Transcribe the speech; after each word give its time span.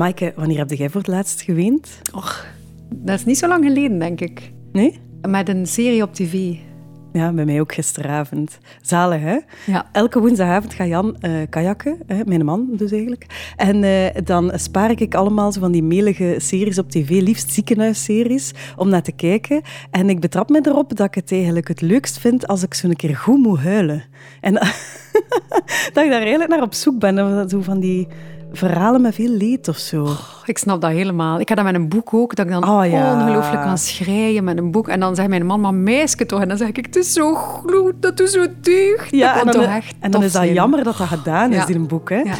Maaike, 0.00 0.32
wanneer 0.36 0.58
heb 0.58 0.70
jij 0.70 0.88
voor 0.88 1.00
het 1.00 1.10
laatst 1.10 1.40
geweend? 1.40 2.00
Och, 2.14 2.46
dat 2.94 3.18
is 3.18 3.24
niet 3.24 3.38
zo 3.38 3.48
lang 3.48 3.64
geleden, 3.64 3.98
denk 3.98 4.20
ik. 4.20 4.52
Nee? 4.72 4.98
Met 5.28 5.48
een 5.48 5.66
serie 5.66 6.02
op 6.02 6.14
tv. 6.14 6.56
Ja, 7.12 7.32
bij 7.32 7.44
mij 7.44 7.60
ook 7.60 7.74
gisteravond. 7.74 8.58
Zalig, 8.82 9.20
hè? 9.20 9.38
Ja. 9.66 9.88
Elke 9.92 10.20
woensdagavond 10.20 10.74
gaat 10.74 10.88
Jan 10.88 11.16
uh, 11.20 11.32
kajakken, 11.50 11.98
hè, 12.06 12.24
mijn 12.24 12.44
man 12.44 12.68
dus 12.72 12.92
eigenlijk. 12.92 13.52
En 13.56 13.82
uh, 13.82 14.06
dan 14.24 14.52
spaar 14.54 14.90
ik 14.90 15.14
allemaal 15.14 15.52
zo 15.52 15.60
van 15.60 15.72
die 15.72 15.82
melige 15.82 16.34
series 16.38 16.78
op 16.78 16.90
tv, 16.90 17.08
liefst 17.08 17.52
ziekenhuisseries, 17.52 18.52
om 18.76 18.88
naar 18.88 19.02
te 19.02 19.12
kijken. 19.12 19.62
En 19.90 20.08
ik 20.08 20.20
betrap 20.20 20.48
me 20.48 20.60
erop 20.62 20.96
dat 20.96 21.06
ik 21.06 21.14
het 21.14 21.32
eigenlijk 21.32 21.68
het 21.68 21.80
leukst 21.80 22.18
vind 22.18 22.46
als 22.46 22.62
ik 22.62 22.74
zo 22.74 22.88
een 22.88 22.96
keer 22.96 23.16
goed 23.16 23.38
moet 23.38 23.58
huilen. 23.58 24.04
En 24.40 24.54
dat 25.92 26.04
ik 26.04 26.10
daar 26.10 26.20
eigenlijk 26.20 26.50
naar 26.50 26.62
op 26.62 26.74
zoek 26.74 26.98
ben. 26.98 27.48
Zo 27.50 27.60
van 27.60 27.80
die 27.80 28.08
verhalen 28.52 29.00
met 29.00 29.14
veel 29.14 29.28
leed 29.28 29.68
of 29.68 29.76
zo. 29.76 30.02
Oh, 30.02 30.18
ik 30.44 30.58
snap 30.58 30.80
dat 30.80 30.90
helemaal. 30.90 31.40
Ik 31.40 31.48
heb 31.48 31.56
dat 31.56 31.66
met 31.66 31.74
een 31.74 31.88
boek 31.88 32.14
ook, 32.14 32.34
dat 32.34 32.46
ik 32.46 32.52
dan 32.52 32.68
oh, 32.68 32.90
ja. 32.90 33.14
ongelooflijk 33.14 33.62
kan 33.62 33.78
schrijven 33.78 34.44
met 34.44 34.58
een 34.58 34.70
boek. 34.70 34.88
En 34.88 35.00
dan 35.00 35.14
zegt 35.14 35.28
mijn 35.28 35.46
man, 35.46 35.60
maar 35.60 35.74
meisje 35.74 36.26
toch? 36.26 36.40
En 36.40 36.48
dan 36.48 36.56
zeg 36.56 36.68
ik, 36.68 36.76
het 36.76 36.96
is 36.96 37.12
zo 37.12 37.34
gloed, 37.34 37.94
dat 38.00 38.20
is 38.20 38.32
zo 38.32 38.46
deugd. 38.60 39.10
Ja, 39.10 39.34
dat 39.34 39.54
en 39.54 39.60
dan, 39.60 39.70
echt 39.70 39.94
en 40.00 40.10
dan 40.10 40.22
is 40.22 40.32
dat 40.32 40.48
jammer 40.48 40.84
dat 40.84 40.96
dat 40.96 41.06
gedaan 41.06 41.52
is 41.52 41.66
in 41.66 41.74
een 41.74 41.86
boek. 41.86 42.08
Hè? 42.08 42.16
Ja. 42.16 42.34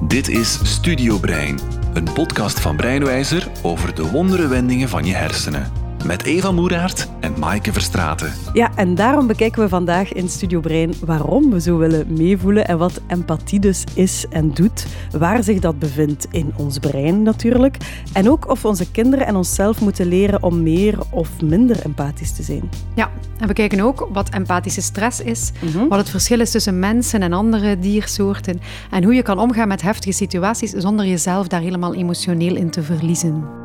Dit 0.00 0.28
is 0.28 0.58
Studio 0.62 1.18
Brein, 1.18 1.58
een 1.94 2.12
podcast 2.12 2.60
van 2.60 2.76
Breinwijzer 2.76 3.48
over 3.62 3.94
de 3.94 4.10
wondere 4.10 4.48
wendingen 4.48 4.88
van 4.88 5.04
je 5.04 5.14
hersenen 5.14 5.72
met 6.04 6.22
Eva 6.24 6.52
Moeraert 6.52 7.08
en 7.34 7.40
Maaike 7.40 7.72
Verstraten. 7.72 8.32
Ja, 8.52 8.70
en 8.74 8.94
daarom 8.94 9.26
bekijken 9.26 9.62
we 9.62 9.68
vandaag 9.68 10.12
in 10.12 10.28
Studio 10.28 10.60
Brein 10.60 10.94
waarom 11.04 11.50
we 11.50 11.60
zo 11.60 11.76
willen 11.76 12.12
meevoelen 12.12 12.66
en 12.66 12.78
wat 12.78 13.00
empathie 13.06 13.60
dus 13.60 13.84
is 13.94 14.26
en 14.30 14.50
doet, 14.54 14.86
waar 15.18 15.42
zich 15.42 15.58
dat 15.58 15.78
bevindt 15.78 16.26
in 16.30 16.52
ons 16.56 16.78
brein 16.78 17.22
natuurlijk, 17.22 17.76
en 18.12 18.30
ook 18.30 18.50
of 18.50 18.64
onze 18.64 18.90
kinderen 18.90 19.26
en 19.26 19.36
onszelf 19.36 19.80
moeten 19.80 20.06
leren 20.06 20.42
om 20.42 20.62
meer 20.62 20.98
of 21.10 21.42
minder 21.42 21.84
empathisch 21.84 22.32
te 22.32 22.42
zijn. 22.42 22.70
Ja, 22.94 23.10
en 23.38 23.48
we 23.48 23.54
kijken 23.54 23.80
ook 23.80 24.08
wat 24.12 24.28
empathische 24.28 24.82
stress 24.82 25.20
is, 25.20 25.52
mhm. 25.60 25.88
wat 25.88 25.98
het 25.98 26.10
verschil 26.10 26.40
is 26.40 26.50
tussen 26.50 26.78
mensen 26.78 27.22
en 27.22 27.32
andere 27.32 27.78
diersoorten 27.78 28.60
en 28.90 29.04
hoe 29.04 29.14
je 29.14 29.22
kan 29.22 29.38
omgaan 29.38 29.68
met 29.68 29.82
heftige 29.82 30.12
situaties 30.12 30.70
zonder 30.70 31.06
jezelf 31.06 31.48
daar 31.48 31.60
helemaal 31.60 31.94
emotioneel 31.94 32.56
in 32.56 32.70
te 32.70 32.82
verliezen. 32.82 33.62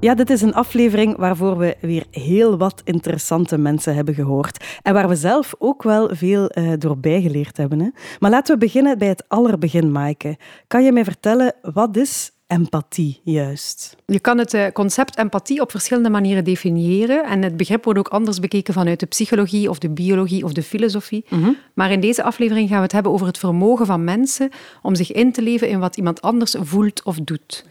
Ja, 0.00 0.14
dit 0.14 0.30
is 0.30 0.42
een 0.42 0.54
aflevering 0.54 1.16
waarvoor 1.16 1.58
we 1.58 1.76
weer 1.80 2.04
heel 2.10 2.58
wat 2.58 2.80
interessante 2.84 3.58
mensen 3.58 3.94
hebben 3.94 4.14
gehoord. 4.14 4.64
En 4.82 4.94
waar 4.94 5.08
we 5.08 5.16
zelf 5.16 5.54
ook 5.58 5.82
wel 5.82 6.08
veel 6.12 6.50
uh, 6.54 6.72
door 6.78 6.98
bijgeleerd 6.98 7.56
hebben. 7.56 7.80
Hè? 7.80 7.88
Maar 8.18 8.30
laten 8.30 8.54
we 8.54 8.64
beginnen 8.64 8.98
bij 8.98 9.08
het 9.08 9.24
allerbegin, 9.28 9.92
Maaike. 9.92 10.38
Kan 10.66 10.84
je 10.84 10.92
mij 10.92 11.04
vertellen, 11.04 11.54
wat 11.62 11.96
is 11.96 12.30
empathie 12.46 13.20
juist? 13.24 13.96
Je 14.06 14.20
kan 14.20 14.38
het 14.38 14.54
eh, 14.54 14.66
concept 14.72 15.18
empathie 15.18 15.60
op 15.60 15.70
verschillende 15.70 16.10
manieren 16.10 16.44
definiëren. 16.44 17.24
En 17.24 17.42
het 17.42 17.56
begrip 17.56 17.84
wordt 17.84 17.98
ook 17.98 18.08
anders 18.08 18.40
bekeken 18.40 18.74
vanuit 18.74 19.00
de 19.00 19.06
psychologie 19.06 19.70
of 19.70 19.78
de 19.78 19.90
biologie 19.90 20.44
of 20.44 20.52
de 20.52 20.62
filosofie. 20.62 21.24
Mhm. 21.28 21.50
Maar 21.74 21.90
in 21.90 22.00
deze 22.00 22.22
aflevering 22.22 22.68
gaan 22.68 22.76
we 22.76 22.82
het 22.82 22.92
hebben 22.92 23.12
over 23.12 23.26
het 23.26 23.38
vermogen 23.38 23.86
van 23.86 24.04
mensen 24.04 24.50
om 24.82 24.94
zich 24.94 25.12
in 25.12 25.32
te 25.32 25.42
leven 25.42 25.68
in 25.68 25.78
wat 25.78 25.96
iemand 25.96 26.22
anders 26.22 26.56
voelt 26.60 27.02
of 27.02 27.16
doet. 27.16 27.64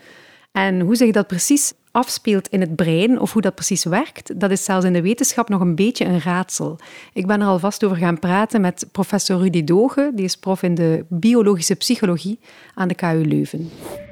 En 0.52 0.80
hoe 0.80 0.96
zich 0.96 1.12
dat 1.12 1.28
precies 1.28 1.74
afspeelt 1.92 2.48
in 2.48 2.62
het 2.62 2.76
brein 2.76 3.20
of 3.20 3.34
hoe 3.34 3.42
dat 3.42 3.56
precies 3.56 3.84
werkt, 3.84 4.40
dat 4.40 4.52
is 4.52 4.64
zelfs 4.64 4.86
in 4.86 4.94
de 4.94 5.02
wetenschap 5.02 5.50
nog 5.50 5.62
een 5.62 5.76
beetje 5.76 6.06
een 6.06 6.22
raadsel. 6.22 6.80
Ik 7.14 7.28
ben 7.28 7.42
er 7.42 7.48
alvast 7.48 7.84
over 7.84 7.98
gaan 7.98 8.20
praten 8.20 8.62
met 8.62 8.88
professor 8.92 9.40
Rudy 9.40 9.64
Doge, 9.64 10.12
die 10.16 10.26
is 10.26 10.36
prof 10.36 10.64
in 10.64 10.76
de 10.76 11.06
biologische 11.10 11.76
psychologie 11.76 12.40
aan 12.74 12.88
de 12.88 12.96
KU 12.96 13.26
Leuven. 13.26 13.70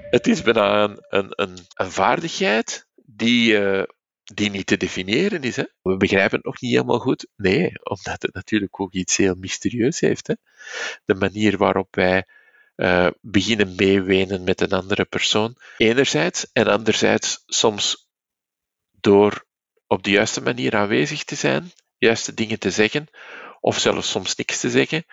Het 0.09 0.27
is 0.27 0.41
bijna 0.41 0.97
een, 1.09 1.27
een, 1.29 1.57
vaardigheid 1.75 2.87
die, 3.05 3.59
uh, 3.59 3.83
die 4.23 4.49
niet 4.49 4.67
te 4.67 4.77
definiëren 4.77 5.41
is. 5.41 5.55
Hè? 5.55 5.63
We 5.81 5.97
begrijpen 5.97 6.35
het 6.35 6.45
nog 6.45 6.61
niet 6.61 6.71
helemaal 6.71 6.99
goed. 6.99 7.27
Nee, 7.35 7.71
omdat 7.83 8.21
het 8.21 8.33
natuurlijk 8.33 8.79
ook 8.81 8.93
iets 8.93 9.17
heel 9.17 9.35
mysterieus 9.35 9.99
heeft. 9.99 10.27
Hè? 10.27 10.33
De 11.05 11.15
manier 11.15 11.57
waarop 11.57 11.95
wij 11.95 12.25
uh, 12.77 13.07
beginnen 13.21 13.75
meewenen 13.75 14.43
met 14.43 14.61
een 14.61 14.71
andere 14.71 15.05
persoon. 15.05 15.55
Enerzijds. 15.77 16.51
En 16.53 16.67
anderzijds 16.67 17.43
soms 17.45 18.09
door 18.91 19.45
op 19.87 20.03
de 20.03 20.11
juiste 20.11 20.41
manier 20.41 20.75
aanwezig 20.75 21.23
te 21.23 21.35
zijn, 21.35 21.71
juiste 21.97 22.33
dingen 22.33 22.59
te 22.59 22.71
zeggen, 22.71 23.07
of 23.59 23.79
zelfs 23.79 24.09
soms 24.09 24.35
niks 24.35 24.59
te 24.59 24.69
zeggen, 24.69 25.05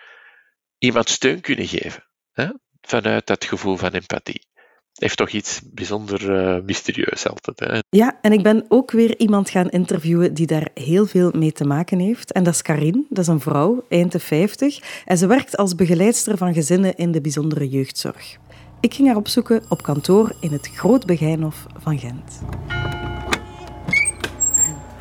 iemand 0.77 1.09
steun 1.09 1.41
kunnen 1.41 1.67
geven. 1.67 2.07
Hè? 2.31 2.49
Vanuit 2.81 3.27
dat 3.27 3.45
gevoel 3.45 3.77
van 3.77 3.91
empathie 3.91 4.47
heeft 4.95 5.17
toch 5.17 5.29
iets 5.29 5.61
bijzonder 5.73 6.29
uh, 6.29 6.63
mysterieus 6.63 7.27
altijd. 7.27 7.59
Hè? 7.59 7.79
Ja, 7.89 8.17
en 8.21 8.31
ik 8.31 8.43
ben 8.43 8.65
ook 8.67 8.91
weer 8.91 9.17
iemand 9.17 9.49
gaan 9.49 9.69
interviewen 9.69 10.33
die 10.33 10.47
daar 10.47 10.67
heel 10.73 11.05
veel 11.05 11.31
mee 11.35 11.51
te 11.51 11.65
maken 11.65 11.99
heeft. 11.99 12.31
En 12.31 12.43
dat 12.43 12.53
is 12.53 12.61
Karin, 12.61 13.05
dat 13.09 13.23
is 13.23 13.27
een 13.27 13.39
vrouw, 13.39 13.85
eind 13.89 14.11
de 14.11 14.19
50. 14.19 15.03
En 15.05 15.17
ze 15.17 15.27
werkt 15.27 15.57
als 15.57 15.75
begeleidster 15.75 16.37
van 16.37 16.53
gezinnen 16.53 16.95
in 16.95 17.11
de 17.11 17.21
bijzondere 17.21 17.69
jeugdzorg. 17.69 18.37
Ik 18.79 18.93
ging 18.93 19.07
haar 19.07 19.17
opzoeken 19.17 19.63
op 19.69 19.81
kantoor 19.83 20.35
in 20.39 20.51
het 20.51 20.69
Groot 20.73 21.05
Begijnhof 21.05 21.65
van 21.77 21.99
Gent. 21.99 22.41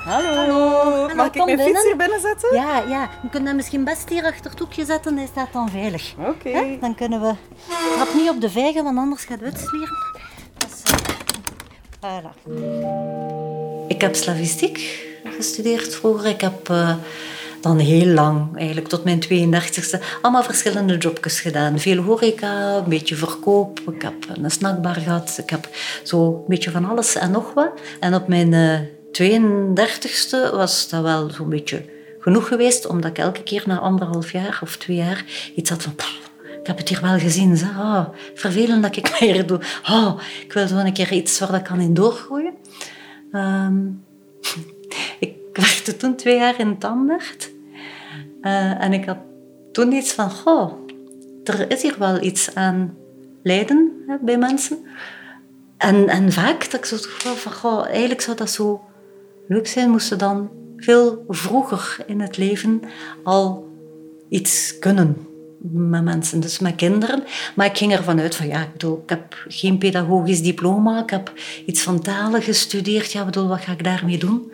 Hallo. 0.05 0.35
Hallo. 0.35 1.15
Mag 1.15 1.27
ik 1.27 1.45
mijn 1.45 1.59
fiets 1.59 1.83
hier 1.83 1.97
binnen 1.97 2.21
zetten? 2.21 2.55
Ja, 2.55 2.79
ja. 2.89 3.11
We 3.23 3.29
kunnen 3.29 3.49
hem 3.49 3.57
misschien 3.57 3.85
best 3.85 4.09
hier 4.09 4.25
achter 4.25 4.51
het 4.51 4.59
hoekje 4.59 4.85
zetten. 4.85 5.17
Hij 5.17 5.27
staat 5.27 5.53
dan 5.53 5.71
veilig. 5.71 6.15
Oké. 6.19 6.79
Dan 6.81 6.95
kunnen 6.95 7.21
we... 7.21 7.33
Trap 7.95 8.15
niet 8.15 8.31
op 8.31 8.41
de 8.41 8.51
vijgen, 8.51 8.85
want 8.85 8.99
anders 8.99 9.25
gaat 9.25 9.41
het 9.41 9.55
uitslieren. 9.55 9.97
Dus, 10.59 10.93
uh... 10.93 10.99
voilà. 12.01 12.53
Ik 13.89 14.01
heb 14.01 14.15
slavistiek 14.15 15.07
gestudeerd 15.37 15.95
vroeger. 15.95 16.29
Ik 16.31 16.41
heb... 16.41 16.69
Uh, 16.69 16.95
dan 17.61 17.79
heel 17.79 18.07
lang, 18.07 18.57
eigenlijk 18.57 18.89
tot 18.89 19.05
mijn 19.05 19.25
32e, 19.25 20.01
allemaal 20.23 20.43
verschillende 20.43 20.97
jobjes 20.97 21.41
gedaan. 21.41 21.79
Veel 21.79 22.03
horeca, 22.03 22.75
een 22.75 22.89
beetje 22.89 23.15
verkoop. 23.15 23.81
Ik 23.81 24.03
heb 24.03 24.15
een 24.35 24.51
snackbar 24.51 24.95
gehad. 24.95 25.39
Ik 25.43 25.51
heb 25.51 25.69
zo 26.03 26.27
een 26.27 26.45
beetje 26.47 26.71
van 26.71 26.85
alles 26.85 27.15
en 27.15 27.31
nog 27.31 27.55
wat. 27.55 27.71
En 28.01 28.15
op 28.15 28.29
mijn 28.29 28.53
uh, 28.53 28.79
32e 29.23 30.51
was 30.53 30.89
dat 30.89 31.03
wel 31.03 31.31
zo'n 31.31 31.49
beetje 31.49 31.85
genoeg 32.19 32.49
geweest, 32.49 32.87
omdat 32.87 33.11
ik 33.11 33.19
elke 33.19 33.43
keer 33.43 33.63
na 33.67 33.79
anderhalf 33.79 34.33
jaar 34.33 34.59
of 34.63 34.77
twee 34.77 34.97
jaar 34.97 35.25
iets 35.55 35.71
had 35.71 35.83
van... 35.83 35.93
ik 36.61 36.67
heb 36.67 36.79
het 36.79 36.89
hier 36.89 37.01
wel 37.01 37.19
gezien. 37.19 37.57
Zo. 37.57 37.67
Oh, 37.67 38.09
vervelend 38.35 38.83
dat 38.83 38.97
ik 38.97 39.17
meer 39.21 39.47
doe. 39.47 39.61
Oh, 39.91 40.21
ik 40.43 40.53
wil 40.53 40.69
zo 40.69 40.77
een 40.77 40.93
keer 40.93 41.13
iets 41.13 41.39
waar 41.39 41.55
ik 41.55 41.65
kan 41.65 41.81
in 41.81 41.95
doorgroeien. 41.95 42.55
Um, 43.33 44.05
ik 45.19 45.35
werkte 45.53 45.97
toen 45.97 46.17
twee 46.17 46.37
jaar 46.37 46.61
in 46.61 46.79
Tandacht. 46.79 47.51
Uh, 48.43 48.83
en 48.83 48.93
ik 48.93 49.05
had 49.05 49.19
toen 49.73 49.93
iets 49.93 50.13
van... 50.13 50.31
Oh, 50.45 50.73
er 51.45 51.71
is 51.71 51.83
hier 51.83 51.97
wel 51.99 52.23
iets 52.23 52.55
aan 52.55 52.97
lijden 53.43 53.93
bij 54.21 54.39
mensen. 54.39 54.79
En, 55.77 56.09
en 56.09 56.33
vaak 56.33 56.71
dat 56.71 56.81
ik 56.81 56.85
zo 56.85 56.97
van... 57.35 57.87
Eigenlijk 57.87 58.21
zou 58.21 58.37
dat 58.37 58.51
zo 58.51 58.85
leuk 59.47 59.67
zijn, 59.67 59.91
moesten 59.91 60.19
dan 60.19 60.51
veel 60.77 61.25
vroeger 61.29 61.97
in 62.07 62.21
het 62.21 62.37
leven 62.37 62.81
al 63.23 63.69
iets 64.29 64.79
kunnen 64.79 65.17
met 65.73 66.05
mensen, 66.05 66.41
dus 66.41 66.59
met 66.59 66.75
kinderen. 66.75 67.25
Maar 67.55 67.67
ik 67.67 67.77
ging 67.77 67.93
ervan 67.93 68.21
uit 68.21 68.35
van, 68.35 68.47
ja, 68.47 68.63
ik, 68.63 68.83
ik 68.83 69.09
heb 69.09 69.45
geen 69.49 69.79
pedagogisch 69.79 70.43
diploma, 70.43 71.03
ik 71.03 71.11
heb 71.11 71.33
iets 71.67 71.83
van 71.83 72.01
talen 72.01 72.43
gestudeerd, 72.43 73.13
ja, 73.13 73.25
bedoel, 73.25 73.49
wat 73.49 73.61
ga 73.61 73.73
ik 73.73 73.85
daarmee 73.85 74.19
doen? 74.19 74.53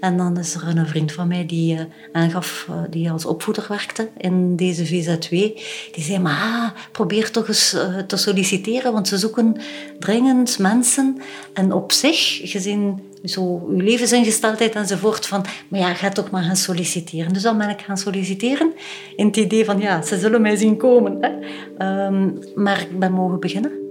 En 0.00 0.16
dan 0.16 0.38
is 0.38 0.54
er 0.54 0.76
een 0.76 0.86
vriend 0.86 1.12
van 1.12 1.28
mij 1.28 1.46
die 1.46 1.74
uh, 1.74 1.80
aangaf, 2.12 2.66
uh, 2.70 2.76
die 2.90 3.10
als 3.10 3.24
opvoeder 3.24 3.66
werkte 3.68 4.08
in 4.16 4.56
deze 4.56 4.86
VZ2. 4.86 5.28
Die 5.28 6.04
zei, 6.04 6.18
maar 6.18 6.42
ah, 6.42 6.70
probeer 6.92 7.30
toch 7.30 7.48
eens 7.48 7.74
uh, 7.74 7.98
te 7.98 8.16
solliciteren, 8.16 8.92
want 8.92 9.08
ze 9.08 9.18
zoeken 9.18 9.56
dringend 9.98 10.58
mensen. 10.58 11.20
En 11.52 11.72
op 11.72 11.92
zich, 11.92 12.40
gezien 12.42 13.00
zo 13.24 13.66
uw 13.68 13.80
levensingesteldheid 13.80 14.74
enzovoort, 14.74 15.26
van, 15.26 15.44
maar 15.68 15.80
ja, 15.80 15.94
ga 15.94 16.08
toch 16.08 16.30
maar 16.30 16.42
gaan 16.42 16.56
solliciteren. 16.56 17.32
Dus 17.32 17.42
dan 17.42 17.58
ben 17.58 17.68
ik 17.68 17.80
gaan 17.80 17.96
solliciteren 17.98 18.72
in 19.16 19.26
het 19.26 19.36
idee 19.36 19.64
van, 19.64 19.80
ja, 19.80 20.02
ze 20.02 20.18
zullen 20.18 20.42
mij 20.42 20.56
zien 20.56 20.76
komen. 20.76 21.18
Hè. 21.20 21.30
Um, 22.06 22.38
maar 22.54 22.80
ik 22.80 22.98
ben 22.98 23.12
mogen 23.12 23.40
beginnen. 23.40 23.81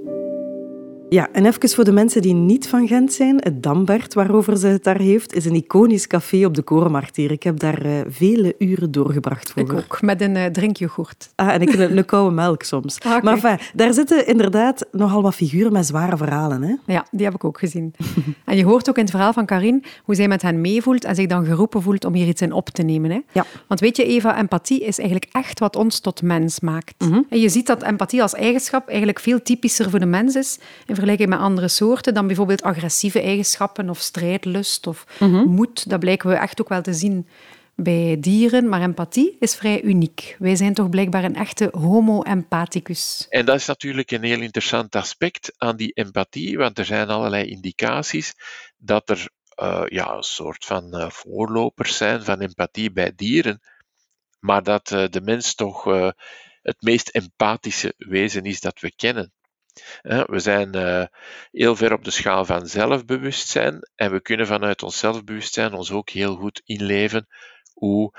Ja, 1.13 1.29
en 1.31 1.45
even 1.45 1.69
voor 1.69 1.83
de 1.83 1.91
mensen 1.91 2.21
die 2.21 2.33
niet 2.33 2.67
van 2.67 2.87
Gent 2.87 3.13
zijn. 3.13 3.37
Het 3.39 3.63
Dambert, 3.63 4.13
waarover 4.13 4.57
ze 4.57 4.67
het 4.67 4.83
daar 4.83 4.99
heeft, 4.99 5.33
is 5.33 5.45
een 5.45 5.55
iconisch 5.55 6.07
café 6.07 6.45
op 6.45 6.55
de 6.55 6.61
Korenmarkt 6.61 7.15
hier. 7.15 7.31
Ik 7.31 7.43
heb 7.43 7.59
daar 7.59 7.85
uh, 7.85 7.99
vele 8.07 8.55
uren 8.57 8.91
doorgebracht 8.91 9.51
vroeger. 9.51 9.77
Ik 9.77 9.83
ook, 9.83 10.01
met 10.01 10.21
een 10.21 10.35
uh, 10.35 10.45
drinkyoghurt. 10.45 11.29
Ah, 11.35 11.53
en 11.53 11.61
ik 11.61 11.73
een, 11.73 11.97
een 11.97 12.05
koude 12.05 12.35
melk 12.35 12.63
soms. 12.63 12.99
Ah, 12.99 13.11
okay. 13.11 13.21
Maar 13.21 13.33
enfin, 13.33 13.67
daar 13.73 13.93
zitten 13.93 14.27
inderdaad 14.27 14.85
nogal 14.91 15.21
wat 15.21 15.35
figuren 15.35 15.73
met 15.73 15.85
zware 15.85 16.17
verhalen. 16.17 16.61
Hè? 16.61 16.93
Ja, 16.93 17.05
die 17.11 17.25
heb 17.25 17.35
ik 17.35 17.43
ook 17.43 17.59
gezien. 17.59 17.93
en 18.45 18.57
je 18.57 18.63
hoort 18.63 18.89
ook 18.89 18.95
in 18.95 19.01
het 19.01 19.11
verhaal 19.11 19.33
van 19.33 19.45
Karin 19.45 19.83
hoe 20.03 20.15
zij 20.15 20.27
met 20.27 20.41
hen 20.41 20.61
meevoelt 20.61 21.03
en 21.03 21.15
zich 21.15 21.27
dan 21.27 21.45
geroepen 21.45 21.81
voelt 21.81 22.05
om 22.05 22.13
hier 22.13 22.27
iets 22.27 22.41
in 22.41 22.51
op 22.51 22.69
te 22.69 22.83
nemen. 22.83 23.11
Hè? 23.11 23.19
Ja. 23.31 23.45
Want 23.67 23.79
weet 23.79 23.97
je, 23.97 24.05
Eva, 24.05 24.37
empathie 24.37 24.79
is 24.79 24.99
eigenlijk 24.99 25.29
echt 25.31 25.59
wat 25.59 25.75
ons 25.75 25.99
tot 25.99 26.21
mens 26.21 26.59
maakt. 26.59 26.93
Mm 26.97 27.11
-hmm. 27.11 27.25
En 27.29 27.39
je 27.39 27.49
ziet 27.49 27.67
dat 27.67 27.83
empathie 27.83 28.21
als 28.21 28.33
eigenschap 28.33 28.87
eigenlijk 28.87 29.19
veel 29.19 29.41
typischer 29.41 29.89
voor 29.89 29.99
de 29.99 30.05
mens 30.05 30.35
is 30.35 30.59
in 30.85 30.95
vergelijking 31.01 31.29
met 31.29 31.39
andere 31.39 31.67
soorten 31.67 32.13
dan 32.13 32.27
bijvoorbeeld 32.27 32.61
agressieve 32.61 33.21
eigenschappen 33.21 33.89
of 33.89 33.99
strijdlust 33.99 34.87
of 34.87 35.05
mm 35.19 35.33
-hmm. 35.33 35.49
moed. 35.49 35.89
Dat 35.89 35.99
blijken 35.99 36.29
we 36.29 36.35
echt 36.35 36.61
ook 36.61 36.69
wel 36.69 36.81
te 36.81 36.93
zien 36.93 37.27
bij 37.75 38.17
dieren, 38.19 38.69
maar 38.69 38.81
empathie 38.81 39.35
is 39.39 39.55
vrij 39.55 39.81
uniek. 39.81 40.35
Wij 40.39 40.55
zijn 40.55 40.73
toch 40.73 40.89
blijkbaar 40.89 41.23
een 41.23 41.35
echte 41.35 41.69
homo 41.71 42.21
empathicus. 42.23 43.25
En 43.29 43.45
dat 43.45 43.55
is 43.55 43.65
natuurlijk 43.65 44.11
een 44.11 44.23
heel 44.23 44.41
interessant 44.41 44.95
aspect 44.95 45.53
aan 45.57 45.75
die 45.75 45.91
empathie, 45.93 46.57
want 46.57 46.77
er 46.77 46.85
zijn 46.85 47.09
allerlei 47.09 47.49
indicaties 47.49 48.33
dat 48.77 49.09
er 49.09 49.29
uh, 49.61 49.83
ja, 49.85 50.13
een 50.15 50.23
soort 50.23 50.65
van 50.65 50.95
uh, 50.95 51.09
voorlopers 51.09 51.97
zijn 51.97 52.23
van 52.23 52.39
empathie 52.39 52.91
bij 52.91 53.11
dieren, 53.15 53.59
maar 54.39 54.63
dat 54.63 54.91
uh, 54.91 55.07
de 55.09 55.21
mens 55.21 55.55
toch 55.55 55.83
het 56.61 56.81
meest 56.81 57.09
empathische 57.09 57.93
wezen 57.97 58.43
is 58.43 58.59
dat 58.59 58.79
we 58.79 58.95
kennen. 58.95 59.31
We 60.01 60.39
zijn 60.39 60.69
heel 61.51 61.75
ver 61.75 61.93
op 61.93 62.03
de 62.03 62.11
schaal 62.11 62.45
van 62.45 62.67
zelfbewustzijn 62.67 63.89
en 63.95 64.11
we 64.11 64.21
kunnen 64.21 64.47
vanuit 64.47 64.83
ons 64.83 64.99
zelfbewustzijn 64.99 65.73
ons 65.73 65.91
ook 65.91 66.09
heel 66.09 66.35
goed 66.35 66.61
inleven 66.65 67.27
hoe 67.73 68.13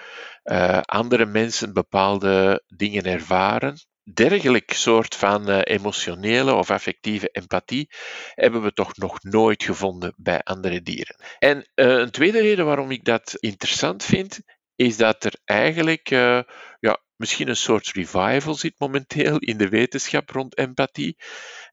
andere 0.82 1.26
mensen 1.26 1.73
bepaalde 1.73 2.62
dingen 2.67 3.05
ervaren. 3.05 3.76
Dergelijk 4.12 4.73
soort 4.73 5.14
van 5.14 5.50
emotionele 5.50 6.53
of 6.55 6.70
affectieve 6.70 7.29
empathie 7.29 7.91
hebben 8.35 8.62
we 8.62 8.73
toch 8.73 8.97
nog 8.97 9.23
nooit 9.23 9.64
gevonden 9.64 10.14
bij 10.17 10.41
andere 10.41 10.82
dieren. 10.82 11.17
En 11.38 11.70
een 11.75 12.11
tweede 12.11 12.41
reden 12.41 12.67
waarom 12.67 12.91
ik 12.91 13.05
dat 13.05 13.35
interessant 13.38 14.05
vind, 14.05 14.41
is 14.76 14.97
dat 14.97 15.25
er 15.25 15.35
eigenlijk 15.44 16.09
ja, 16.09 17.00
misschien 17.23 17.49
een 17.49 17.57
soort 17.57 17.89
revival 17.89 18.55
zit 18.55 18.75
momenteel 18.79 19.39
in 19.39 19.57
de 19.57 19.69
wetenschap 19.69 20.31
rond 20.31 20.59
empathie. 20.59 21.17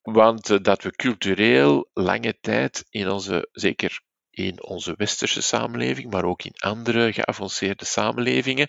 Want 0.01 0.63
dat 0.63 0.83
we 0.83 0.91
cultureel 0.91 1.89
lange 1.93 2.37
tijd 2.41 2.85
in 2.89 3.09
onze, 3.09 3.49
zeker 3.51 4.01
in 4.29 4.63
onze 4.63 4.93
westerse 4.97 5.41
samenleving, 5.41 6.11
maar 6.11 6.23
ook 6.23 6.43
in 6.43 6.53
andere 6.57 7.13
geavanceerde 7.13 7.85
samenlevingen, 7.85 8.67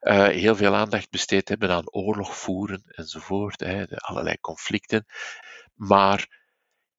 uh, 0.00 0.26
heel 0.26 0.56
veel 0.56 0.74
aandacht 0.74 1.10
besteed 1.10 1.48
hebben 1.48 1.70
aan 1.70 1.92
oorlog 1.92 2.36
voeren 2.36 2.82
enzovoort, 2.86 3.60
hè, 3.60 3.86
de 3.86 3.96
allerlei 3.96 4.40
conflicten. 4.40 5.06
Maar 5.74 6.26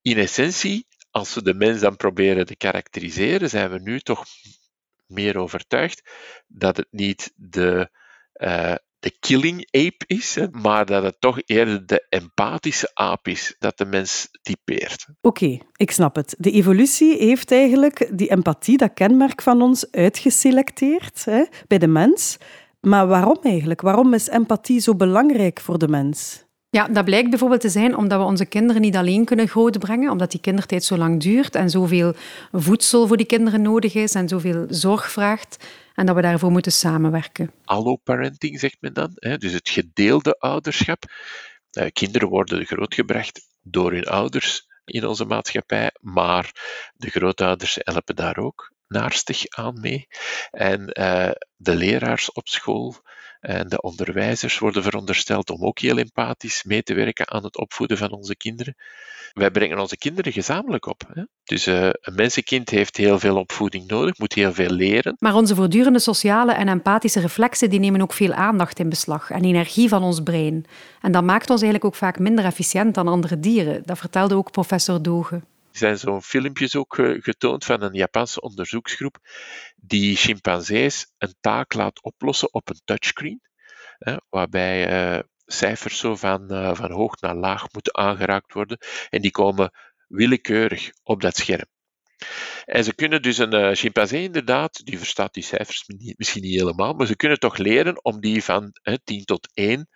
in 0.02 0.18
essentie, 0.18 0.88
als 1.12 1.34
we 1.34 1.44
de 1.44 1.54
mens 1.54 1.80
dan 1.80 1.96
proberen 1.96 2.46
te 2.46 2.56
karakteriseren, 2.56 3.50
zijn 3.50 3.72
we 3.72 3.80
nu 3.80 4.00
toch 4.00 4.26
meer 5.06 5.38
overtuigd 5.38 6.10
dat 6.48 6.78
het 6.78 6.88
niet 6.90 7.32
de, 7.36 7.90
uh, 8.34 8.76
de 9.04 9.12
killing 9.20 9.68
ape 9.72 10.04
is, 10.08 10.38
maar 10.52 10.86
dat 10.86 11.04
het 11.04 11.16
toch 11.20 11.42
eerder 11.46 11.86
de 11.86 12.06
empathische 12.10 12.92
aap 12.94 13.28
is 13.28 13.56
dat 13.60 13.78
de 13.78 13.86
mens 13.86 14.30
typeert. 14.42 15.06
Oké, 15.22 15.44
okay, 15.44 15.62
ik 15.76 15.92
snap 15.92 16.16
het. 16.16 16.36
De 16.38 16.52
evolutie 16.52 17.18
heeft 17.18 17.52
eigenlijk 17.52 18.10
die 18.14 18.30
empathie, 18.30 18.78
dat 18.78 18.94
kenmerk 18.94 19.42
van 19.42 19.62
ons, 19.62 19.92
uitgeselecteerd 19.92 21.26
hè, 21.26 21.44
bij 21.68 21.78
de 21.78 21.88
mens. 21.88 22.38
Maar 22.82 23.08
waarom 23.08 23.38
eigenlijk? 23.42 23.82
Waarom 23.82 24.14
is 24.14 24.28
empathie 24.28 24.80
zo 24.80 24.96
belangrijk 24.96 25.60
voor 25.60 25.78
de 25.78 25.88
mens? 25.88 26.46
Ja, 26.70 26.88
dat 26.88 27.06
blijkt 27.06 27.30
bijvoorbeeld 27.30 27.62
te 27.62 27.70
zijn 27.70 27.98
omdat 27.98 28.20
we 28.20 28.26
onze 28.26 28.46
kinderen 28.46 28.82
niet 28.82 28.96
alleen 28.96 29.26
kunnen 29.26 29.48
grootbrengen, 29.48 30.12
omdat 30.12 30.32
die 30.32 30.42
kindertijd 30.42 30.84
zo 30.84 30.98
lang 30.98 31.22
duurt 31.22 31.56
en 31.56 31.70
zoveel 31.70 32.14
voedsel 32.52 33.08
voor 33.08 33.18
die 33.18 33.26
kinderen 33.26 33.62
nodig 33.62 33.94
is 33.94 34.14
en 34.14 34.28
zoveel 34.28 34.66
zorg 34.70 35.12
vraagt 35.12 35.66
en 35.94 36.06
dat 36.06 36.16
we 36.16 36.22
daarvoor 36.22 36.52
moeten 36.52 36.72
samenwerken. 36.72 37.52
Alloparenting 37.66 38.60
zegt 38.60 38.78
men 38.80 38.94
dan, 38.94 39.12
hè? 39.14 39.38
dus 39.38 39.54
het 39.54 39.70
gedeelde 39.70 40.36
ouderschap. 40.40 41.04
Uh, 41.72 41.88
kinderen 41.94 42.30
worden 42.30 42.66
grootgebracht 42.66 43.48
door 43.62 43.92
hun 43.92 44.06
ouders 44.06 44.68
in 44.86 45.08
onze 45.08 45.26
maatschappij, 45.26 45.92
maar 46.00 46.52
de 46.94 47.10
grootouders 47.10 47.78
helpen 47.80 48.16
daar 48.16 48.38
ook 48.38 48.72
naarstig 48.94 49.48
aan 49.48 49.80
mee. 49.80 50.08
En 50.52 50.82
uh, 51.00 51.32
de 51.56 51.76
leraars 51.76 52.32
op 52.32 52.48
school 52.48 52.96
en 53.40 53.70
de 53.70 53.82
onderwijzers 53.82 54.60
worden 54.60 54.84
verondersteld 54.84 55.50
om 55.50 55.66
ook 55.66 55.80
heel 55.80 55.98
empathisch 55.98 56.64
mee 56.64 56.84
te 56.84 56.94
werken 56.94 57.30
aan 57.30 57.44
het 57.44 57.58
opvoeden 57.58 57.98
van 57.98 58.12
onze 58.12 58.36
kinderen. 58.36 58.76
Wij 59.34 59.52
brengen 59.52 59.80
onze 59.80 59.98
kinderen 59.98 60.32
gezamenlijk 60.32 60.86
op. 60.86 61.04
Hè? 61.14 61.24
Dus 61.44 61.68
uh, 61.68 61.84
een 61.84 62.16
mensenkind 62.16 62.70
heeft 62.70 62.98
heel 62.98 63.20
veel 63.20 63.38
opvoeding 63.38 63.88
nodig, 63.88 64.18
moet 64.18 64.34
heel 64.34 64.54
veel 64.54 64.70
leren. 64.70 65.16
Maar 65.20 65.36
onze 65.36 65.56
voortdurende 65.56 66.00
sociale 66.00 66.54
en 66.54 66.68
empathische 66.68 67.20
reflexen 67.20 67.70
die 67.70 67.80
nemen 67.80 68.02
ook 68.02 68.14
veel 68.14 68.34
aandacht 68.34 68.80
in 68.80 68.90
beslag 68.90 69.30
en 69.30 69.44
energie 69.44 69.90
van 69.90 70.04
ons 70.04 70.24
brein. 70.24 70.66
En 71.02 71.12
dat 71.12 71.24
maakt 71.24 71.50
ons 71.50 71.62
eigenlijk 71.62 71.86
ook 71.86 72.00
vaak 72.00 72.20
minder 72.20 72.46
efficiënt 72.46 72.96
dan 72.96 73.08
andere 73.08 73.40
dieren. 73.40 73.82
Dat 73.86 73.98
vertelde 73.98 74.36
ook 74.36 74.52
professor 74.52 75.02
Doge. 75.02 75.42
Zijn 75.74 75.98
zo'n 75.98 76.22
filmpjes 76.22 76.76
ook 76.76 76.96
getoond 77.20 77.66
van 77.66 77.82
een 77.82 77.94
Japanse 77.94 78.42
onderzoeksgroep 78.42 79.18
die 79.76 80.16
chimpansees 80.16 81.12
een 81.18 81.36
taak 81.40 81.74
laat 81.74 82.04
oplossen 82.04 82.54
op 82.54 82.70
een 82.70 82.82
touchscreen, 82.86 83.42
hè, 83.98 84.16
waarbij 84.30 85.14
uh, 85.16 85.20
cijfers 85.46 85.98
zo 85.98 86.16
van, 86.16 86.54
uh, 86.54 86.76
van 86.76 86.92
hoog 86.92 87.20
naar 87.22 87.36
laag 87.36 87.72
moeten 87.72 87.96
aangeraakt 87.96 88.54
worden 88.54 88.78
en 89.10 89.22
die 89.22 89.32
komen 89.32 89.72
willekeurig 90.08 90.92
op 91.04 91.22
dat 91.22 91.38
scherm. 91.38 91.68
En 92.66 92.84
ze 92.84 92.96
kunnen 92.96 93.22
dus 93.22 93.38
een 93.38 93.76
chimpansee 93.76 94.24
inderdaad, 94.24 94.86
die 94.86 94.98
verstaat 94.98 95.34
die 95.34 95.44
cijfers 95.44 95.84
misschien 96.18 96.42
niet 96.42 96.60
helemaal, 96.60 96.94
maar 96.94 97.08
ze 97.08 97.16
kunnen 97.16 97.40
toch 97.40 97.58
leren 97.58 98.04
om 98.04 98.20
die 98.20 98.44
van 98.44 98.72
uh, 98.84 98.96
10 99.04 99.26
tot 99.26 99.50
1 99.54 99.88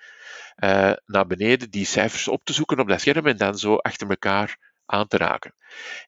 uh, 0.63 0.93
naar 1.05 1.27
beneden, 1.27 1.69
die 1.69 1.85
cijfers 1.85 2.27
op 2.27 2.43
te 2.43 2.53
zoeken 2.53 2.79
op 2.79 2.87
dat 2.87 3.01
scherm 3.01 3.27
en 3.27 3.37
dan 3.37 3.57
zo 3.57 3.75
achter 3.75 4.09
elkaar 4.09 4.66
aan 4.87 5.07
te 5.07 5.17
raken. 5.17 5.55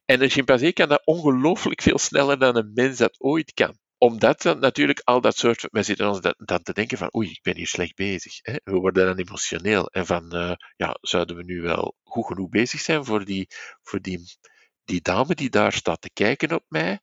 En 0.06 0.22
een 0.22 0.30
chimpansee 0.30 0.74
kan 0.74 0.90
dat 0.90 1.06
ongelooflijk 1.06 1.82
veel 1.82 1.98
sneller 1.98 2.40
dan 2.40 2.56
een 2.56 2.72
mens 2.74 2.98
dat 2.98 3.16
ooit 3.20 3.54
kan 3.54 3.78
omdat 4.00 4.42
dan 4.42 4.60
natuurlijk 4.60 5.02
al 5.04 5.22
dat 5.22 5.38
soort. 5.38 5.68
Wij 5.72 5.84
zitten 5.84 6.10
ons 6.10 6.20
dan 6.38 6.62
te 6.62 6.74
denken 6.74 6.98
van. 6.98 7.16
Oei, 7.16 7.30
ik 7.30 7.42
ben 7.42 7.56
hier 7.56 7.68
slecht 7.68 7.96
bezig. 7.96 8.40
Hè? 8.42 8.56
We 8.64 8.72
worden 8.72 9.06
dan 9.06 9.18
emotioneel. 9.18 9.88
En 9.88 10.06
van. 10.06 10.36
Uh, 10.36 10.52
ja, 10.76 10.98
zouden 11.02 11.36
we 11.36 11.44
nu 11.44 11.62
wel 11.62 11.96
goed 12.04 12.26
genoeg 12.26 12.50
bezig 12.50 12.80
zijn 12.80 13.06
voor 13.06 13.26
die, 13.26 13.48
voor 13.82 14.02
die, 14.02 14.38
die 14.86 15.02
dame 15.02 15.36
die 15.36 15.50
daar 15.50 15.74
staat 15.74 16.02
te 16.02 16.10
kijken 16.14 16.54
op 16.54 16.64
mij? 16.68 17.00